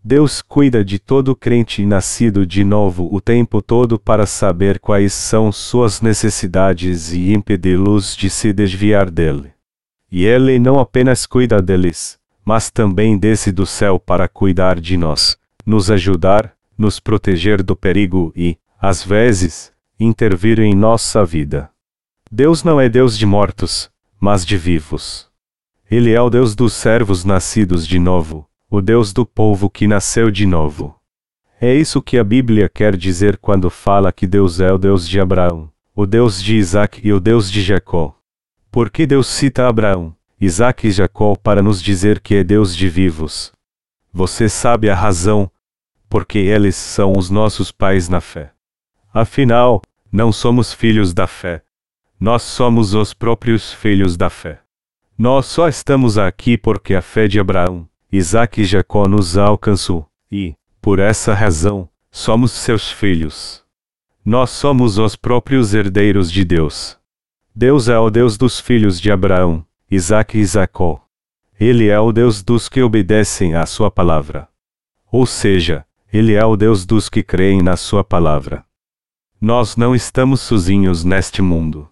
Deus 0.04 0.42
cuida 0.42 0.84
de 0.84 0.98
todo 0.98 1.36
crente 1.36 1.86
nascido 1.86 2.44
de 2.44 2.64
novo 2.64 3.08
o 3.12 3.20
tempo 3.20 3.62
todo 3.62 4.00
para 4.00 4.26
saber 4.26 4.80
quais 4.80 5.12
são 5.12 5.52
suas 5.52 6.00
necessidades 6.00 7.12
e 7.12 7.32
impedi-los 7.32 8.16
de 8.16 8.28
se 8.28 8.52
desviar 8.52 9.08
dele. 9.08 9.52
E 10.10 10.24
ele 10.24 10.58
não 10.58 10.80
apenas 10.80 11.24
cuida 11.24 11.62
deles, 11.62 12.18
mas 12.44 12.68
também 12.68 13.16
desce 13.16 13.52
do 13.52 13.64
céu 13.64 13.96
para 13.96 14.26
cuidar 14.26 14.80
de 14.80 14.96
nós, 14.96 15.38
nos 15.64 15.88
ajudar, 15.88 16.52
nos 16.76 16.98
proteger 16.98 17.62
do 17.62 17.76
perigo 17.76 18.32
e, 18.34 18.58
às 18.80 19.04
vezes, 19.04 19.72
intervir 20.00 20.58
em 20.58 20.74
nossa 20.74 21.24
vida. 21.24 21.70
Deus 22.28 22.64
não 22.64 22.80
é 22.80 22.88
Deus 22.88 23.16
de 23.16 23.24
mortos, 23.24 23.88
mas 24.20 24.44
de 24.44 24.56
vivos. 24.56 25.28
Ele 25.88 26.10
é 26.10 26.20
o 26.20 26.28
Deus 26.28 26.56
dos 26.56 26.72
servos 26.72 27.24
nascidos 27.24 27.86
de 27.86 28.00
novo, 28.00 28.48
o 28.74 28.80
Deus 28.80 29.12
do 29.12 29.26
povo 29.26 29.68
que 29.68 29.86
nasceu 29.86 30.30
de 30.30 30.46
novo. 30.46 30.98
É 31.60 31.74
isso 31.74 32.00
que 32.00 32.16
a 32.16 32.24
Bíblia 32.24 32.70
quer 32.70 32.96
dizer 32.96 33.36
quando 33.36 33.68
fala 33.68 34.10
que 34.10 34.26
Deus 34.26 34.60
é 34.60 34.72
o 34.72 34.78
Deus 34.78 35.06
de 35.06 35.20
Abraão, 35.20 35.70
o 35.94 36.06
Deus 36.06 36.42
de 36.42 36.56
Isaac 36.56 36.98
e 37.06 37.12
o 37.12 37.20
Deus 37.20 37.50
de 37.50 37.60
Jacó. 37.60 38.16
Por 38.70 38.88
que 38.88 39.04
Deus 39.04 39.26
cita 39.26 39.68
Abraão, 39.68 40.16
Isaac 40.40 40.88
e 40.88 40.90
Jacó 40.90 41.36
para 41.36 41.62
nos 41.62 41.82
dizer 41.82 42.18
que 42.18 42.36
é 42.36 42.42
Deus 42.42 42.74
de 42.74 42.88
vivos? 42.88 43.52
Você 44.10 44.48
sabe 44.48 44.88
a 44.88 44.94
razão? 44.94 45.50
Porque 46.08 46.38
eles 46.38 46.74
são 46.74 47.12
os 47.14 47.28
nossos 47.28 47.70
pais 47.70 48.08
na 48.08 48.22
fé. 48.22 48.52
Afinal, 49.12 49.82
não 50.10 50.32
somos 50.32 50.72
filhos 50.72 51.12
da 51.12 51.26
fé. 51.26 51.62
Nós 52.18 52.40
somos 52.40 52.94
os 52.94 53.12
próprios 53.12 53.70
filhos 53.70 54.16
da 54.16 54.30
fé. 54.30 54.60
Nós 55.18 55.44
só 55.44 55.68
estamos 55.68 56.16
aqui 56.16 56.56
porque 56.56 56.94
a 56.94 57.02
fé 57.02 57.28
de 57.28 57.38
Abraão, 57.38 57.86
Isaac 58.14 58.60
e 58.60 58.64
Jacó 58.66 59.08
nos 59.08 59.38
alcançou, 59.38 60.06
e, 60.30 60.54
por 60.82 60.98
essa 60.98 61.32
razão, 61.32 61.88
somos 62.10 62.52
seus 62.52 62.92
filhos. 62.92 63.64
Nós 64.22 64.50
somos 64.50 64.98
os 64.98 65.16
próprios 65.16 65.72
herdeiros 65.72 66.30
de 66.30 66.44
Deus. 66.44 66.98
Deus 67.56 67.88
é 67.88 67.98
o 67.98 68.10
Deus 68.10 68.36
dos 68.36 68.60
filhos 68.60 69.00
de 69.00 69.10
Abraão, 69.10 69.64
Isaac 69.90 70.36
e 70.36 70.44
Jacó. 70.44 71.02
Ele 71.58 71.88
é 71.88 71.98
o 71.98 72.12
Deus 72.12 72.42
dos 72.42 72.68
que 72.68 72.82
obedecem 72.82 73.54
à 73.54 73.64
sua 73.64 73.90
palavra. 73.90 74.46
Ou 75.10 75.24
seja, 75.24 75.86
ele 76.12 76.34
é 76.34 76.44
o 76.44 76.54
Deus 76.54 76.84
dos 76.84 77.08
que 77.08 77.22
creem 77.22 77.62
na 77.62 77.78
sua 77.78 78.04
palavra. 78.04 78.62
Nós 79.40 79.74
não 79.74 79.94
estamos 79.94 80.42
sozinhos 80.42 81.02
neste 81.02 81.40
mundo. 81.40 81.88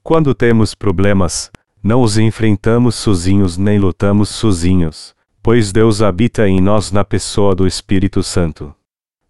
Quando 0.00 0.32
temos 0.32 0.76
problemas, 0.76 1.50
não 1.82 2.02
os 2.02 2.18
enfrentamos 2.18 2.94
sozinhos 2.94 3.58
nem 3.58 3.80
lutamos 3.80 4.28
sozinhos, 4.28 5.15
pois 5.46 5.70
Deus 5.70 6.02
habita 6.02 6.48
em 6.48 6.60
nós 6.60 6.90
na 6.90 7.04
pessoa 7.04 7.54
do 7.54 7.68
Espírito 7.68 8.20
Santo. 8.20 8.74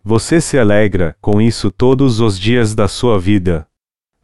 Você 0.02 0.40
se 0.40 0.58
alegra 0.58 1.14
com 1.20 1.42
isso 1.42 1.70
todos 1.70 2.20
os 2.20 2.40
dias 2.40 2.74
da 2.74 2.88
sua 2.88 3.18
vida. 3.18 3.68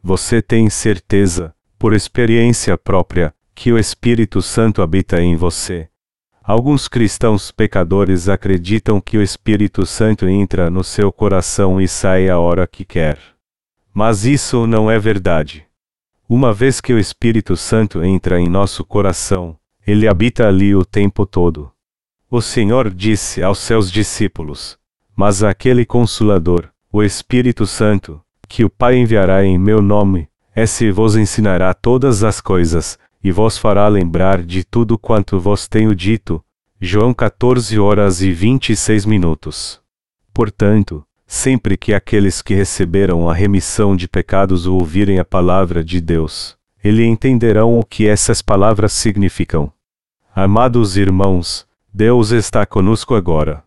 Você 0.01 0.41
tem 0.41 0.71
certeza, 0.71 1.53
por 1.77 1.93
experiência 1.93 2.75
própria, 2.79 3.31
que 3.53 3.71
o 3.71 3.77
Espírito 3.77 4.41
Santo 4.41 4.81
habita 4.81 5.21
em 5.21 5.35
você. 5.35 5.87
Alguns 6.43 6.87
cristãos 6.87 7.51
pecadores 7.51 8.27
acreditam 8.27 8.99
que 8.99 9.19
o 9.19 9.21
Espírito 9.21 9.85
Santo 9.85 10.27
entra 10.27 10.71
no 10.71 10.83
seu 10.83 11.11
coração 11.11 11.79
e 11.79 11.87
sai 11.87 12.27
a 12.27 12.39
hora 12.39 12.65
que 12.65 12.83
quer. 12.83 13.19
Mas 13.93 14.25
isso 14.25 14.65
não 14.65 14.89
é 14.89 14.97
verdade. 14.97 15.63
Uma 16.27 16.51
vez 16.51 16.81
que 16.81 16.91
o 16.91 16.97
Espírito 16.97 17.55
Santo 17.55 18.03
entra 18.03 18.39
em 18.39 18.49
nosso 18.49 18.83
coração, 18.83 19.55
ele 19.85 20.07
habita 20.07 20.47
ali 20.47 20.73
o 20.73 20.83
tempo 20.83 21.23
todo. 21.27 21.71
O 22.35 22.41
Senhor 22.41 22.89
disse 22.89 23.43
aos 23.43 23.59
seus 23.59 23.91
discípulos: 23.91 24.75
Mas 25.15 25.43
aquele 25.43 25.85
Consolador, 25.85 26.69
o 26.91 27.03
Espírito 27.03 27.67
Santo, 27.67 28.19
que 28.49 28.65
o 28.65 28.71
Pai 28.71 28.97
enviará 28.97 29.45
em 29.45 29.55
meu 29.55 29.83
nome, 29.83 30.27
esse 30.55 30.89
vos 30.89 31.15
ensinará 31.15 31.71
todas 31.75 32.23
as 32.23 32.41
coisas, 32.41 32.97
e 33.23 33.31
vos 33.31 33.55
fará 33.55 33.87
lembrar 33.87 34.41
de 34.41 34.63
tudo 34.63 34.97
quanto 34.97 35.39
vos 35.39 35.67
tenho 35.67 35.95
dito. 35.95 36.43
João 36.81 37.13
14 37.13 37.77
horas 37.77 38.23
e 38.23 38.31
26 38.31 39.05
minutos. 39.05 39.79
Portanto, 40.33 41.05
sempre 41.27 41.77
que 41.77 41.93
aqueles 41.93 42.41
que 42.41 42.55
receberam 42.55 43.29
a 43.29 43.33
remissão 43.35 43.95
de 43.95 44.07
pecados 44.07 44.65
ouvirem 44.65 45.19
a 45.19 45.23
palavra 45.23 45.83
de 45.83 46.01
Deus, 46.01 46.57
eles 46.83 47.05
entenderão 47.05 47.77
o 47.77 47.85
que 47.85 48.07
essas 48.07 48.41
palavras 48.41 48.91
significam. 48.91 49.71
Amados 50.35 50.97
irmãos, 50.97 51.71
Deus 51.95 52.31
está 52.31 52.65
conosco 52.65 53.13
agora. 53.13 53.63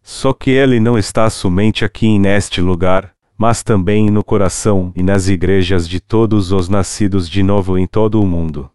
Só 0.00 0.32
que 0.32 0.52
Ele 0.52 0.78
não 0.78 0.96
está 0.96 1.28
somente 1.28 1.84
aqui 1.84 2.20
neste 2.20 2.60
lugar, 2.60 3.12
mas 3.36 3.64
também 3.64 4.10
no 4.10 4.22
coração 4.22 4.92
e 4.94 5.02
nas 5.02 5.26
igrejas 5.26 5.88
de 5.88 5.98
todos 5.98 6.52
os 6.52 6.68
nascidos 6.68 7.28
de 7.28 7.42
novo 7.42 7.76
em 7.76 7.84
todo 7.84 8.22
o 8.22 8.26
mundo. 8.26 8.70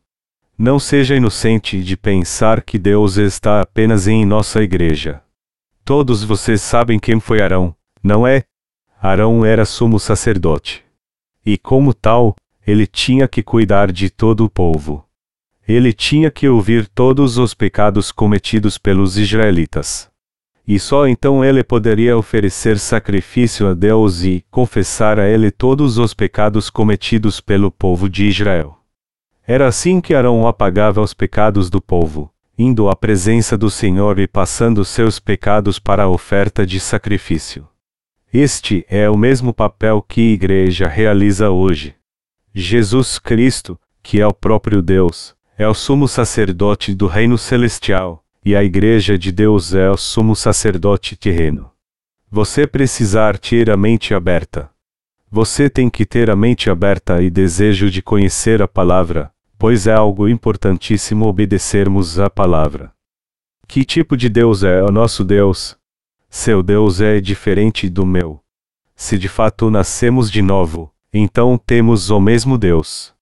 Não 0.58 0.78
seja 0.78 1.16
inocente 1.16 1.82
de 1.82 1.96
pensar 1.96 2.62
que 2.62 2.78
Deus 2.78 3.16
está 3.16 3.62
apenas 3.62 4.06
em 4.06 4.26
nossa 4.26 4.62
igreja. 4.62 5.22
Todos 5.86 6.22
vocês 6.22 6.62
sabem 6.62 7.00
quem 7.00 7.22
foi 7.22 7.42
Arão, 7.42 7.74
não 8.04 8.28
é? 8.28 8.44
Arão 9.02 9.46
era 9.46 9.64
sumo 9.64 9.98
sacerdote. 9.98 10.84
E 11.46 11.58
como 11.58 11.94
tal, 11.94 12.36
ele 12.68 12.86
tinha 12.86 13.30
que 13.30 13.42
cuidar 13.42 13.94
de 13.94 14.10
todo 14.10 14.44
o 14.44 14.50
povo. 14.50 15.06
Ele 15.70 15.94
tinha 15.94 16.32
que 16.32 16.50
ouvir 16.50 16.88
todos 16.88 17.38
os 17.38 17.54
pecados 17.54 18.12
cometidos 18.12 18.80
pelos 18.80 19.20
israelitas. 19.20 20.10
E 20.68 20.80
só 20.80 21.08
então 21.08 21.46
ele 21.46 21.64
poderia 21.64 22.18
oferecer 22.18 22.80
sacrifício 22.80 23.68
a 23.68 23.76
Deus 23.76 24.24
e 24.24 24.44
confessar 24.50 25.20
a 25.20 25.30
ele 25.30 25.52
todos 25.52 26.00
os 26.00 26.12
pecados 26.12 26.72
cometidos 26.72 27.40
pelo 27.40 27.70
povo 27.70 28.10
de 28.10 28.26
Israel. 28.26 28.80
Era 29.46 29.68
assim 29.68 30.02
que 30.02 30.16
Arão 30.16 30.48
apagava 30.48 31.02
os 31.02 31.14
pecados 31.14 31.70
do 31.70 31.80
povo, 31.80 32.34
indo 32.58 32.90
à 32.90 32.96
presença 32.96 33.56
do 33.56 33.70
Senhor 33.70 34.18
e 34.18 34.28
passando 34.28 34.84
seus 34.84 35.20
pecados 35.20 35.78
para 35.78 36.06
a 36.06 36.10
oferta 36.10 36.66
de 36.66 36.80
sacrifício. 36.80 37.68
Este 38.34 38.84
é 38.90 39.08
o 39.08 39.16
mesmo 39.16 39.54
papel 39.54 40.02
que 40.02 40.32
a 40.32 40.34
Igreja 40.34 40.88
realiza 40.88 41.52
hoje. 41.52 41.94
Jesus 42.56 43.20
Cristo, 43.20 43.80
que 44.02 44.20
é 44.20 44.26
o 44.26 44.34
próprio 44.34 44.82
Deus, 44.82 45.38
é 45.60 45.68
o 45.68 45.74
sumo 45.74 46.08
sacerdote 46.08 46.96
do 46.96 47.06
reino 47.06 47.38
celestial, 47.38 48.24
e 48.46 48.56
a 48.56 48.64
Igreja 48.64 49.18
de 49.18 49.30
Deus 49.30 49.74
é 49.74 49.90
o 49.90 49.98
sumo 49.98 50.34
sacerdote 50.34 51.18
terreno. 51.18 51.70
Você 52.32 52.66
precisar 52.66 53.38
ter 53.38 53.70
a 53.70 53.76
mente 53.76 54.14
aberta. 54.14 54.70
Você 55.30 55.70
tem 55.70 55.90
que 55.90 56.06
ter 56.06 56.30
a 56.30 56.36
mente 56.36 56.70
aberta 56.70 57.22
e 57.22 57.30
desejo 57.30 57.92
de 57.92 58.02
conhecer 58.02 58.62
a 58.62 58.70
palavra, 58.70 59.34
pois 59.58 59.86
é 59.86 59.92
algo 59.92 60.30
importantíssimo 60.30 61.28
obedecermos 61.28 62.18
à 62.22 62.30
palavra. 62.30 62.94
Que 63.68 63.84
tipo 63.84 64.16
de 64.16 64.30
Deus 64.30 64.64
é 64.64 64.82
o 64.82 64.94
nosso 64.94 65.26
Deus? 65.26 65.78
Seu 66.30 66.64
Deus 66.64 67.02
é 67.02 67.20
diferente 67.20 67.90
do 67.90 68.06
meu. 68.06 68.42
Se 68.96 69.18
de 69.18 69.28
fato 69.28 69.70
nascemos 69.70 70.32
de 70.32 70.42
novo, 70.42 70.90
então 71.14 71.58
temos 71.58 72.10
o 72.10 72.22
mesmo 72.22 72.58
Deus. 72.58 73.14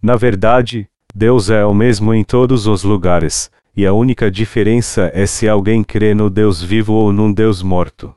Na 0.00 0.14
verdade, 0.14 0.88
Deus 1.14 1.50
é 1.50 1.64
o 1.64 1.74
mesmo 1.74 2.14
em 2.14 2.22
todos 2.22 2.66
os 2.66 2.84
lugares, 2.84 3.50
e 3.76 3.86
a 3.86 3.92
única 3.92 4.30
diferença 4.30 5.10
é 5.14 5.26
se 5.26 5.48
alguém 5.48 5.82
crê 5.82 6.14
no 6.14 6.30
Deus 6.30 6.62
vivo 6.62 6.92
ou 6.92 7.12
num 7.12 7.32
Deus 7.32 7.62
morto. 7.62 8.14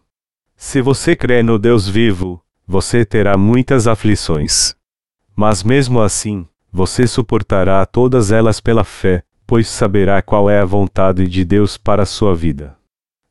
Se 0.55 0.81
você 0.81 1.15
crê 1.15 1.43
no 1.43 1.59
Deus 1.59 1.87
vivo, 1.87 2.41
você 2.67 3.03
terá 3.03 3.37
muitas 3.37 3.87
aflições. 3.87 4.75
Mas 5.35 5.63
mesmo 5.63 6.01
assim, 6.01 6.47
você 6.71 7.05
suportará 7.05 7.85
todas 7.85 8.31
elas 8.31 8.59
pela 8.59 8.83
fé, 8.83 9.23
pois 9.45 9.67
saberá 9.67 10.21
qual 10.21 10.49
é 10.49 10.59
a 10.59 10.65
vontade 10.65 11.27
de 11.27 11.43
Deus 11.43 11.77
para 11.77 12.03
a 12.03 12.05
sua 12.05 12.33
vida. 12.33 12.77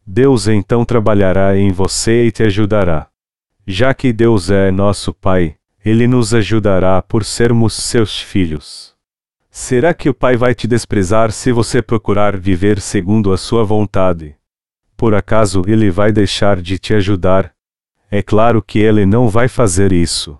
Deus 0.07 0.49
então 0.49 0.85
trabalhará 0.85 1.57
em 1.57 1.71
você 1.71 2.27
e 2.27 2.31
te 2.31 2.43
ajudará. 2.43 3.09
Já 3.67 3.95
que 3.95 4.13
Deus 4.13 4.51
é 4.51 4.71
nosso 4.71 5.15
Pai, 5.15 5.57
Ele 5.85 6.07
nos 6.07 6.35
ajudará 6.35 7.01
por 7.01 7.25
sermos 7.25 7.73
seus 7.75 8.21
filhos. 8.21 8.92
Será 9.55 9.93
que 9.93 10.09
o 10.09 10.15
Pai 10.15 10.35
vai 10.35 10.55
te 10.55 10.67
desprezar 10.67 11.31
se 11.31 11.53
você 11.53 11.83
procurar 11.83 12.39
viver 12.39 12.81
segundo 12.81 13.31
a 13.35 13.37
sua 13.37 13.63
vontade? 13.63 14.35
Por 14.97 15.15
acaso 15.15 15.63
Ele 15.67 15.91
vai 15.91 16.11
deixar 16.11 16.63
de 16.63 16.79
te 16.79 16.95
ajudar? 16.95 17.53
É 18.11 18.23
claro 18.23 18.63
que 18.63 18.79
Ele 18.79 19.05
não 19.05 19.29
vai 19.29 19.49
fazer 19.49 19.93
isso. 19.93 20.39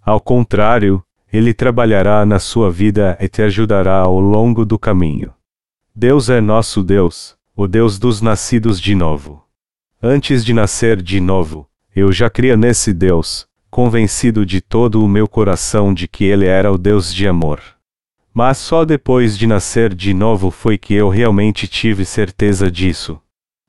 Ao 0.00 0.20
contrário, 0.20 1.02
ele 1.32 1.52
trabalhará 1.52 2.24
na 2.24 2.38
sua 2.38 2.70
vida 2.70 3.18
e 3.20 3.26
te 3.26 3.42
ajudará 3.42 3.96
ao 3.96 4.20
longo 4.20 4.64
do 4.64 4.78
caminho. 4.78 5.34
Deus 5.92 6.30
é 6.30 6.40
nosso 6.40 6.80
Deus, 6.80 7.36
o 7.56 7.66
Deus 7.66 7.98
dos 7.98 8.20
nascidos 8.20 8.80
de 8.80 8.94
novo. 8.94 9.44
Antes 10.00 10.44
de 10.44 10.54
nascer 10.54 11.02
de 11.02 11.18
novo, 11.18 11.68
eu 11.92 12.12
já 12.12 12.30
cria 12.30 12.56
nesse 12.56 12.92
Deus, 12.92 13.48
convencido 13.68 14.46
de 14.46 14.60
todo 14.60 15.04
o 15.04 15.08
meu 15.08 15.26
coração 15.26 15.92
de 15.92 16.06
que 16.06 16.22
Ele 16.22 16.46
era 16.46 16.70
o 16.70 16.78
Deus 16.78 17.12
de 17.12 17.26
amor. 17.26 17.60
Mas 18.34 18.58
só 18.58 18.84
depois 18.84 19.38
de 19.38 19.46
nascer 19.46 19.94
de 19.94 20.12
novo 20.12 20.50
foi 20.50 20.76
que 20.76 20.92
eu 20.92 21.08
realmente 21.08 21.68
tive 21.68 22.04
certeza 22.04 22.68
disso. 22.68 23.20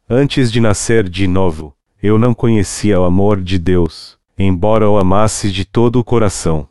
Antes 0.09 0.51
de 0.51 0.59
nascer 0.59 1.07
de 1.07 1.27
novo, 1.27 1.75
eu 2.01 2.17
não 2.17 2.33
conhecia 2.33 2.99
o 2.99 3.03
amor 3.03 3.41
de 3.41 3.59
Deus, 3.59 4.17
embora 4.35 4.89
o 4.89 4.97
amasse 4.97 5.51
de 5.51 5.65
todo 5.65 5.99
o 5.99 6.03
coração. 6.03 6.67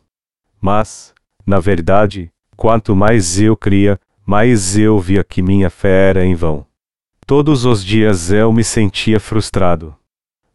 Mas, 0.59 1.13
na 1.45 1.61
verdade, 1.61 2.29
quanto 2.57 2.93
mais 2.93 3.39
eu 3.39 3.55
cria, 3.55 3.97
mais 4.25 4.77
eu 4.77 4.99
via 4.99 5.23
que 5.23 5.41
minha 5.41 5.69
fé 5.69 6.09
era 6.09 6.25
em 6.25 6.35
vão. 6.35 6.65
Todos 7.25 7.63
os 7.63 7.83
dias 7.83 8.29
eu 8.29 8.51
me 8.51 8.63
sentia 8.63 9.21
frustrado. 9.21 9.95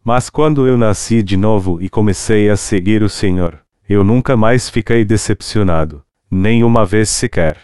Mas 0.03 0.29
quando 0.29 0.67
eu 0.67 0.77
nasci 0.77 1.23
de 1.23 1.37
novo 1.37 1.81
e 1.81 1.89
comecei 1.89 2.51
a 2.51 2.55
seguir 2.55 3.01
o 3.01 3.09
Senhor, 3.09 3.59
eu 3.89 4.03
nunca 4.03 4.37
mais 4.37 4.69
fiquei 4.69 5.03
decepcionado, 5.03 6.03
nem 6.31 6.63
uma 6.63 6.85
vez 6.85 7.09
sequer. 7.09 7.57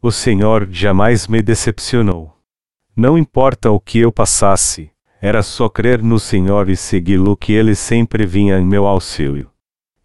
O 0.00 0.10
Senhor 0.10 0.66
jamais 0.70 1.28
me 1.28 1.42
decepcionou. 1.42 2.34
Não 2.96 3.18
importa 3.18 3.70
o 3.70 3.78
que 3.78 3.98
eu 3.98 4.10
passasse, 4.10 4.90
era 5.20 5.42
só 5.42 5.68
crer 5.68 6.02
no 6.02 6.18
Senhor 6.18 6.70
e 6.70 6.76
segui-lo 6.76 7.36
que 7.36 7.52
ele 7.52 7.74
sempre 7.74 8.24
vinha 8.24 8.58
em 8.58 8.64
meu 8.64 8.86
auxílio. 8.86 9.50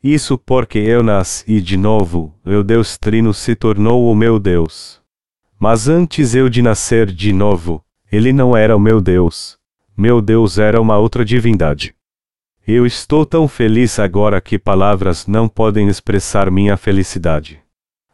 Isso 0.04 0.38
porque 0.38 0.80
eu 0.80 1.02
nasci 1.02 1.62
de 1.62 1.78
novo, 1.78 2.36
o 2.46 2.62
Deus 2.62 2.98
Trino 2.98 3.34
se 3.34 3.56
tornou 3.56 4.12
o 4.12 4.14
meu 4.14 4.38
Deus. 4.38 5.02
Mas 5.58 5.88
antes 5.88 6.36
eu 6.36 6.50
de 6.50 6.62
nascer 6.62 7.10
de 7.10 7.32
novo, 7.32 7.82
ele 8.12 8.34
não 8.34 8.58
era 8.58 8.76
o 8.76 8.80
meu 8.80 9.00
Deus. 9.00 9.58
Meu 9.96 10.22
Deus 10.22 10.58
era 10.58 10.82
uma 10.82 10.98
outra 10.98 11.24
divindade. 11.24 11.96
Eu 12.68 12.86
estou 12.86 13.26
tão 13.26 13.48
feliz 13.48 13.98
agora 13.98 14.42
que 14.42 14.60
palavras 14.60 15.26
não 15.26 15.48
podem 15.48 15.88
expressar 15.88 16.52
minha 16.52 16.76
felicidade. 16.76 17.63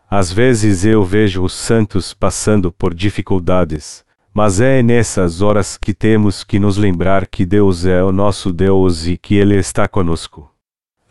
Às 0.10 0.34
vezes 0.34 0.86
eu 0.86 1.04
vejo 1.06 1.44
os 1.44 1.54
santos 1.54 2.16
passando 2.16 2.72
por 2.72 2.96
dificuldades, 2.96 4.04
mas 4.34 4.60
é 4.60 4.82
nessas 4.82 5.40
horas 5.40 5.78
que 5.78 5.94
temos 5.94 6.44
que 6.44 6.58
nos 6.58 6.78
lembrar 6.78 7.28
que 7.28 7.46
Deus 7.46 7.86
é 7.86 8.04
o 8.04 8.12
nosso 8.12 8.52
Deus 8.52 9.06
e 9.06 9.18
que 9.18 9.36
Ele 9.36 9.56
está 9.56 9.88
conosco. 9.88 10.50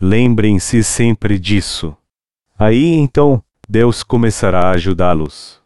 Lembrem-se 0.00 0.82
sempre 0.82 1.38
disso. 1.38 1.96
Aí 2.58 2.94
então, 2.94 3.40
Deus 3.68 4.02
começará 4.02 4.62
a 4.62 4.70
ajudá-los. 4.70 5.60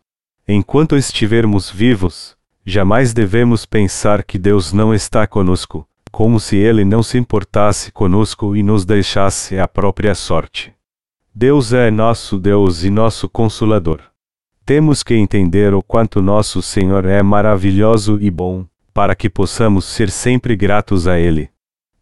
Enquanto 0.46 0.94
estivermos 0.94 1.70
vivos, 1.70 2.36
jamais 2.66 3.14
devemos 3.14 3.64
pensar 3.64 4.24
que 4.24 4.38
Deus 4.38 4.74
não 4.74 4.92
está 4.92 5.26
conosco, 5.26 5.88
como 6.10 6.38
se 6.38 6.56
Ele 6.56 6.84
não 6.84 7.02
se 7.02 7.16
importasse 7.16 7.90
conosco 7.92 8.54
e 8.54 8.62
nos 8.62 8.84
deixasse 8.84 9.58
à 9.58 9.66
própria 9.66 10.14
sorte. 10.14 10.74
Deus 11.34 11.72
é 11.72 11.90
nosso 11.90 12.38
Deus 12.38 12.84
e 12.84 12.90
nosso 12.90 13.26
Consolador. 13.26 14.00
Temos 14.66 15.02
que 15.02 15.14
entender 15.14 15.72
o 15.72 15.82
quanto 15.82 16.20
nosso 16.20 16.60
Senhor 16.60 17.06
é 17.06 17.22
maravilhoso 17.22 18.18
e 18.20 18.30
bom, 18.30 18.66
para 18.92 19.14
que 19.14 19.30
possamos 19.30 19.86
ser 19.86 20.10
sempre 20.10 20.54
gratos 20.54 21.08
a 21.08 21.18
Ele. 21.18 21.48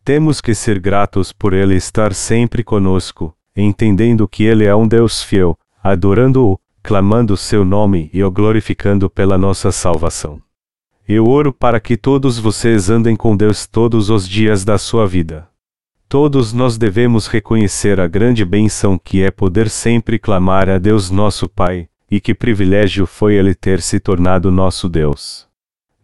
Temos 0.05 0.41
que 0.41 0.53
ser 0.53 0.81
gratos 0.81 1.33
por 1.33 1.53
Ele 1.53 1.77
estar 1.77 2.13
sempre 2.13 2.65
conosco, 2.65 3.33
entendendo 3.57 4.27
que 4.27 4.43
Ele 4.43 4.65
é 4.65 4.75
um 4.75 4.89
Deus 4.89 5.23
fiel, 5.23 5.57
adorando-o, 5.81 6.59
clamando 6.83 7.37
seu 7.37 7.65
nome 7.65 8.11
e 8.13 8.25
o 8.25 8.31
glorificando 8.33 9.09
pela 9.09 9.39
nossa 9.39 9.71
salvação. 9.71 10.43
Eu 11.07 11.29
oro 11.29 11.53
para 11.53 11.79
que 11.79 11.97
todos 11.97 12.37
vocês 12.37 12.91
andem 12.91 13.15
com 13.15 13.37
Deus 13.37 13.65
todos 13.65 14.11
os 14.11 14.29
dias 14.29 14.65
da 14.65 14.77
sua 14.77 15.07
vida. 15.07 15.50
Todos 16.11 16.53
nós 16.53 16.77
devemos 16.77 17.29
reconhecer 17.29 18.01
a 18.01 18.09
grande 18.09 18.45
bênção 18.45 18.99
que 18.99 19.23
é 19.23 19.31
poder 19.31 19.71
sempre 19.71 20.19
clamar 20.19 20.69
a 20.69 20.77
Deus 20.77 21.09
nosso 21.09 21.49
Pai, 21.49 21.89
e 22.11 22.21
que 22.21 22.35
privilégio 22.35 23.07
foi 23.07 23.37
Ele 23.37 23.55
ter 23.55 23.81
se 23.81 24.01
tornado 24.01 24.51
nosso 24.51 24.89
Deus. 24.89 25.47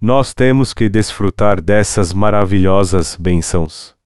Nós 0.01 0.33
temos 0.33 0.73
que 0.73 0.89
desfrutar 0.89 1.61
dessas 1.61 2.13
maravilhosas 2.13 3.17
bênçãos. 3.17 3.97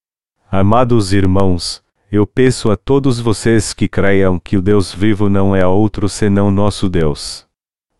Amados 0.51 1.13
irmãos, 1.13 1.83
eu 2.11 2.25
peço 2.25 2.71
a 2.71 2.75
todos 2.75 3.19
vocês 3.19 3.71
que 3.71 3.87
creiam 3.87 4.39
que 4.39 4.57
o 4.57 4.61
Deus 4.61 4.91
vivo 4.91 5.29
não 5.29 5.55
é 5.55 5.67
outro 5.67 6.09
senão 6.09 6.49
nosso 6.49 6.89
Deus. 6.89 7.45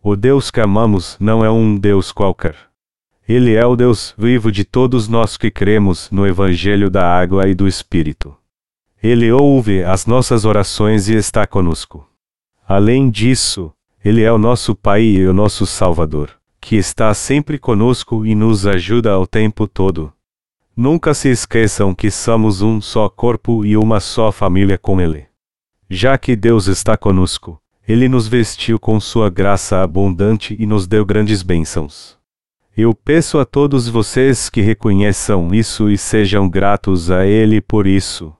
O 0.02 0.16
Deus 0.16 0.50
que 0.50 0.60
amamos 0.60 1.16
não 1.20 1.44
é 1.44 1.50
um 1.52 1.78
Deus 1.78 2.10
qualquer. 2.10 2.71
Ele 3.32 3.54
é 3.54 3.64
o 3.64 3.74
Deus 3.74 4.14
vivo 4.18 4.52
de 4.52 4.62
todos 4.62 5.08
nós 5.08 5.38
que 5.38 5.50
cremos 5.50 6.10
no 6.10 6.26
Evangelho 6.26 6.90
da 6.90 7.02
Água 7.18 7.48
e 7.48 7.54
do 7.54 7.66
Espírito. 7.66 8.36
Ele 9.02 9.32
ouve 9.32 9.82
as 9.82 10.04
nossas 10.04 10.44
orações 10.44 11.08
e 11.08 11.14
está 11.14 11.46
conosco. 11.46 12.06
Além 12.68 13.08
disso, 13.08 13.72
Ele 14.04 14.22
é 14.22 14.30
o 14.30 14.36
nosso 14.36 14.74
Pai 14.74 15.02
e 15.02 15.26
o 15.26 15.32
nosso 15.32 15.64
Salvador 15.64 16.42
que 16.60 16.76
está 16.76 17.14
sempre 17.14 17.58
conosco 17.58 18.26
e 18.26 18.34
nos 18.34 18.66
ajuda 18.66 19.12
ao 19.12 19.26
tempo 19.26 19.66
todo. 19.66 20.12
Nunca 20.76 21.14
se 21.14 21.30
esqueçam 21.30 21.94
que 21.94 22.10
somos 22.10 22.60
um 22.60 22.82
só 22.82 23.08
corpo 23.08 23.64
e 23.64 23.78
uma 23.78 23.98
só 23.98 24.30
família 24.30 24.76
com 24.76 25.00
Ele. 25.00 25.26
Já 25.88 26.18
que 26.18 26.36
Deus 26.36 26.66
está 26.66 26.98
conosco, 26.98 27.58
Ele 27.88 28.10
nos 28.10 28.28
vestiu 28.28 28.78
com 28.78 29.00
Sua 29.00 29.30
graça 29.30 29.82
abundante 29.82 30.54
e 30.58 30.66
nos 30.66 30.86
deu 30.86 31.04
grandes 31.04 31.42
bênçãos. 31.42 32.21
Eu 32.74 32.94
peço 32.94 33.38
a 33.38 33.44
todos 33.44 33.86
vocês 33.86 34.48
que 34.48 34.62
reconheçam 34.62 35.54
isso 35.54 35.90
e 35.90 35.98
sejam 35.98 36.48
gratos 36.48 37.10
a 37.10 37.26
Ele 37.26 37.60
por 37.60 37.86
isso. 37.86 38.34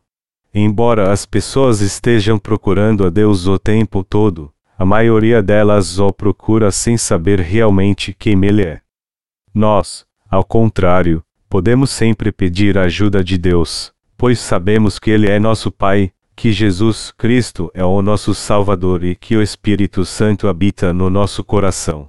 Embora 0.54 1.12
as 1.12 1.26
pessoas 1.26 1.82
estejam 1.82 2.38
procurando 2.38 3.04
a 3.04 3.10
Deus 3.10 3.46
o 3.46 3.58
tempo 3.58 4.02
todo, 4.02 4.50
a 4.78 4.86
maioria 4.86 5.42
delas 5.42 5.98
o 5.98 6.10
procura 6.10 6.70
sem 6.70 6.96
saber 6.96 7.40
realmente 7.40 8.16
quem 8.18 8.42
Ele 8.42 8.62
é. 8.62 8.80
Nós, 9.54 10.06
ao 10.30 10.42
contrário, 10.42 11.22
podemos 11.46 11.90
sempre 11.90 12.32
pedir 12.32 12.78
a 12.78 12.84
ajuda 12.84 13.22
de 13.22 13.36
Deus, 13.36 13.92
pois 14.16 14.38
sabemos 14.38 14.98
que 14.98 15.10
Ele 15.10 15.28
é 15.28 15.38
nosso 15.38 15.70
Pai, 15.70 16.10
que 16.34 16.52
Jesus 16.52 17.12
Cristo 17.18 17.70
é 17.74 17.84
o 17.84 18.00
nosso 18.00 18.34
Salvador 18.34 19.04
e 19.04 19.14
que 19.14 19.36
o 19.36 19.42
Espírito 19.42 20.06
Santo 20.06 20.48
habita 20.48 20.90
no 20.90 21.10
nosso 21.10 21.44
coração. 21.44 22.08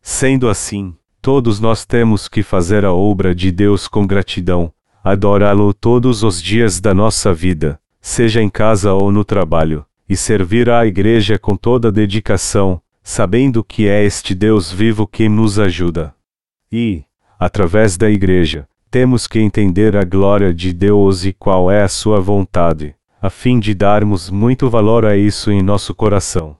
Sendo 0.00 0.48
assim, 0.48 0.94
todos 1.26 1.58
nós 1.58 1.84
temos 1.84 2.28
que 2.28 2.40
fazer 2.40 2.84
a 2.84 2.92
obra 2.92 3.34
de 3.34 3.50
Deus 3.50 3.88
com 3.88 4.06
gratidão, 4.06 4.72
adorá-lo 5.02 5.74
todos 5.74 6.22
os 6.22 6.40
dias 6.40 6.78
da 6.78 6.94
nossa 6.94 7.34
vida, 7.34 7.80
seja 8.00 8.40
em 8.40 8.48
casa 8.48 8.92
ou 8.92 9.10
no 9.10 9.24
trabalho, 9.24 9.84
e 10.08 10.16
servir 10.16 10.70
à 10.70 10.86
Igreja 10.86 11.36
com 11.36 11.56
toda 11.56 11.90
dedicação, 11.90 12.80
sabendo 13.02 13.64
que 13.64 13.88
é 13.88 14.04
este 14.04 14.36
Deus 14.36 14.70
vivo 14.70 15.04
quem 15.04 15.28
nos 15.28 15.58
ajuda. 15.58 16.14
E, 16.70 17.02
através 17.40 17.96
da 17.96 18.08
Igreja, 18.08 18.68
temos 18.88 19.26
que 19.26 19.40
entender 19.40 19.96
a 19.96 20.04
glória 20.04 20.54
de 20.54 20.72
Deus 20.72 21.24
e 21.24 21.32
qual 21.32 21.68
é 21.68 21.82
a 21.82 21.88
sua 21.88 22.20
vontade, 22.20 22.94
a 23.20 23.28
fim 23.28 23.58
de 23.58 23.74
darmos 23.74 24.30
muito 24.30 24.70
valor 24.70 25.04
a 25.04 25.16
isso 25.16 25.50
em 25.50 25.60
nosso 25.60 25.92
coração. 25.92 26.56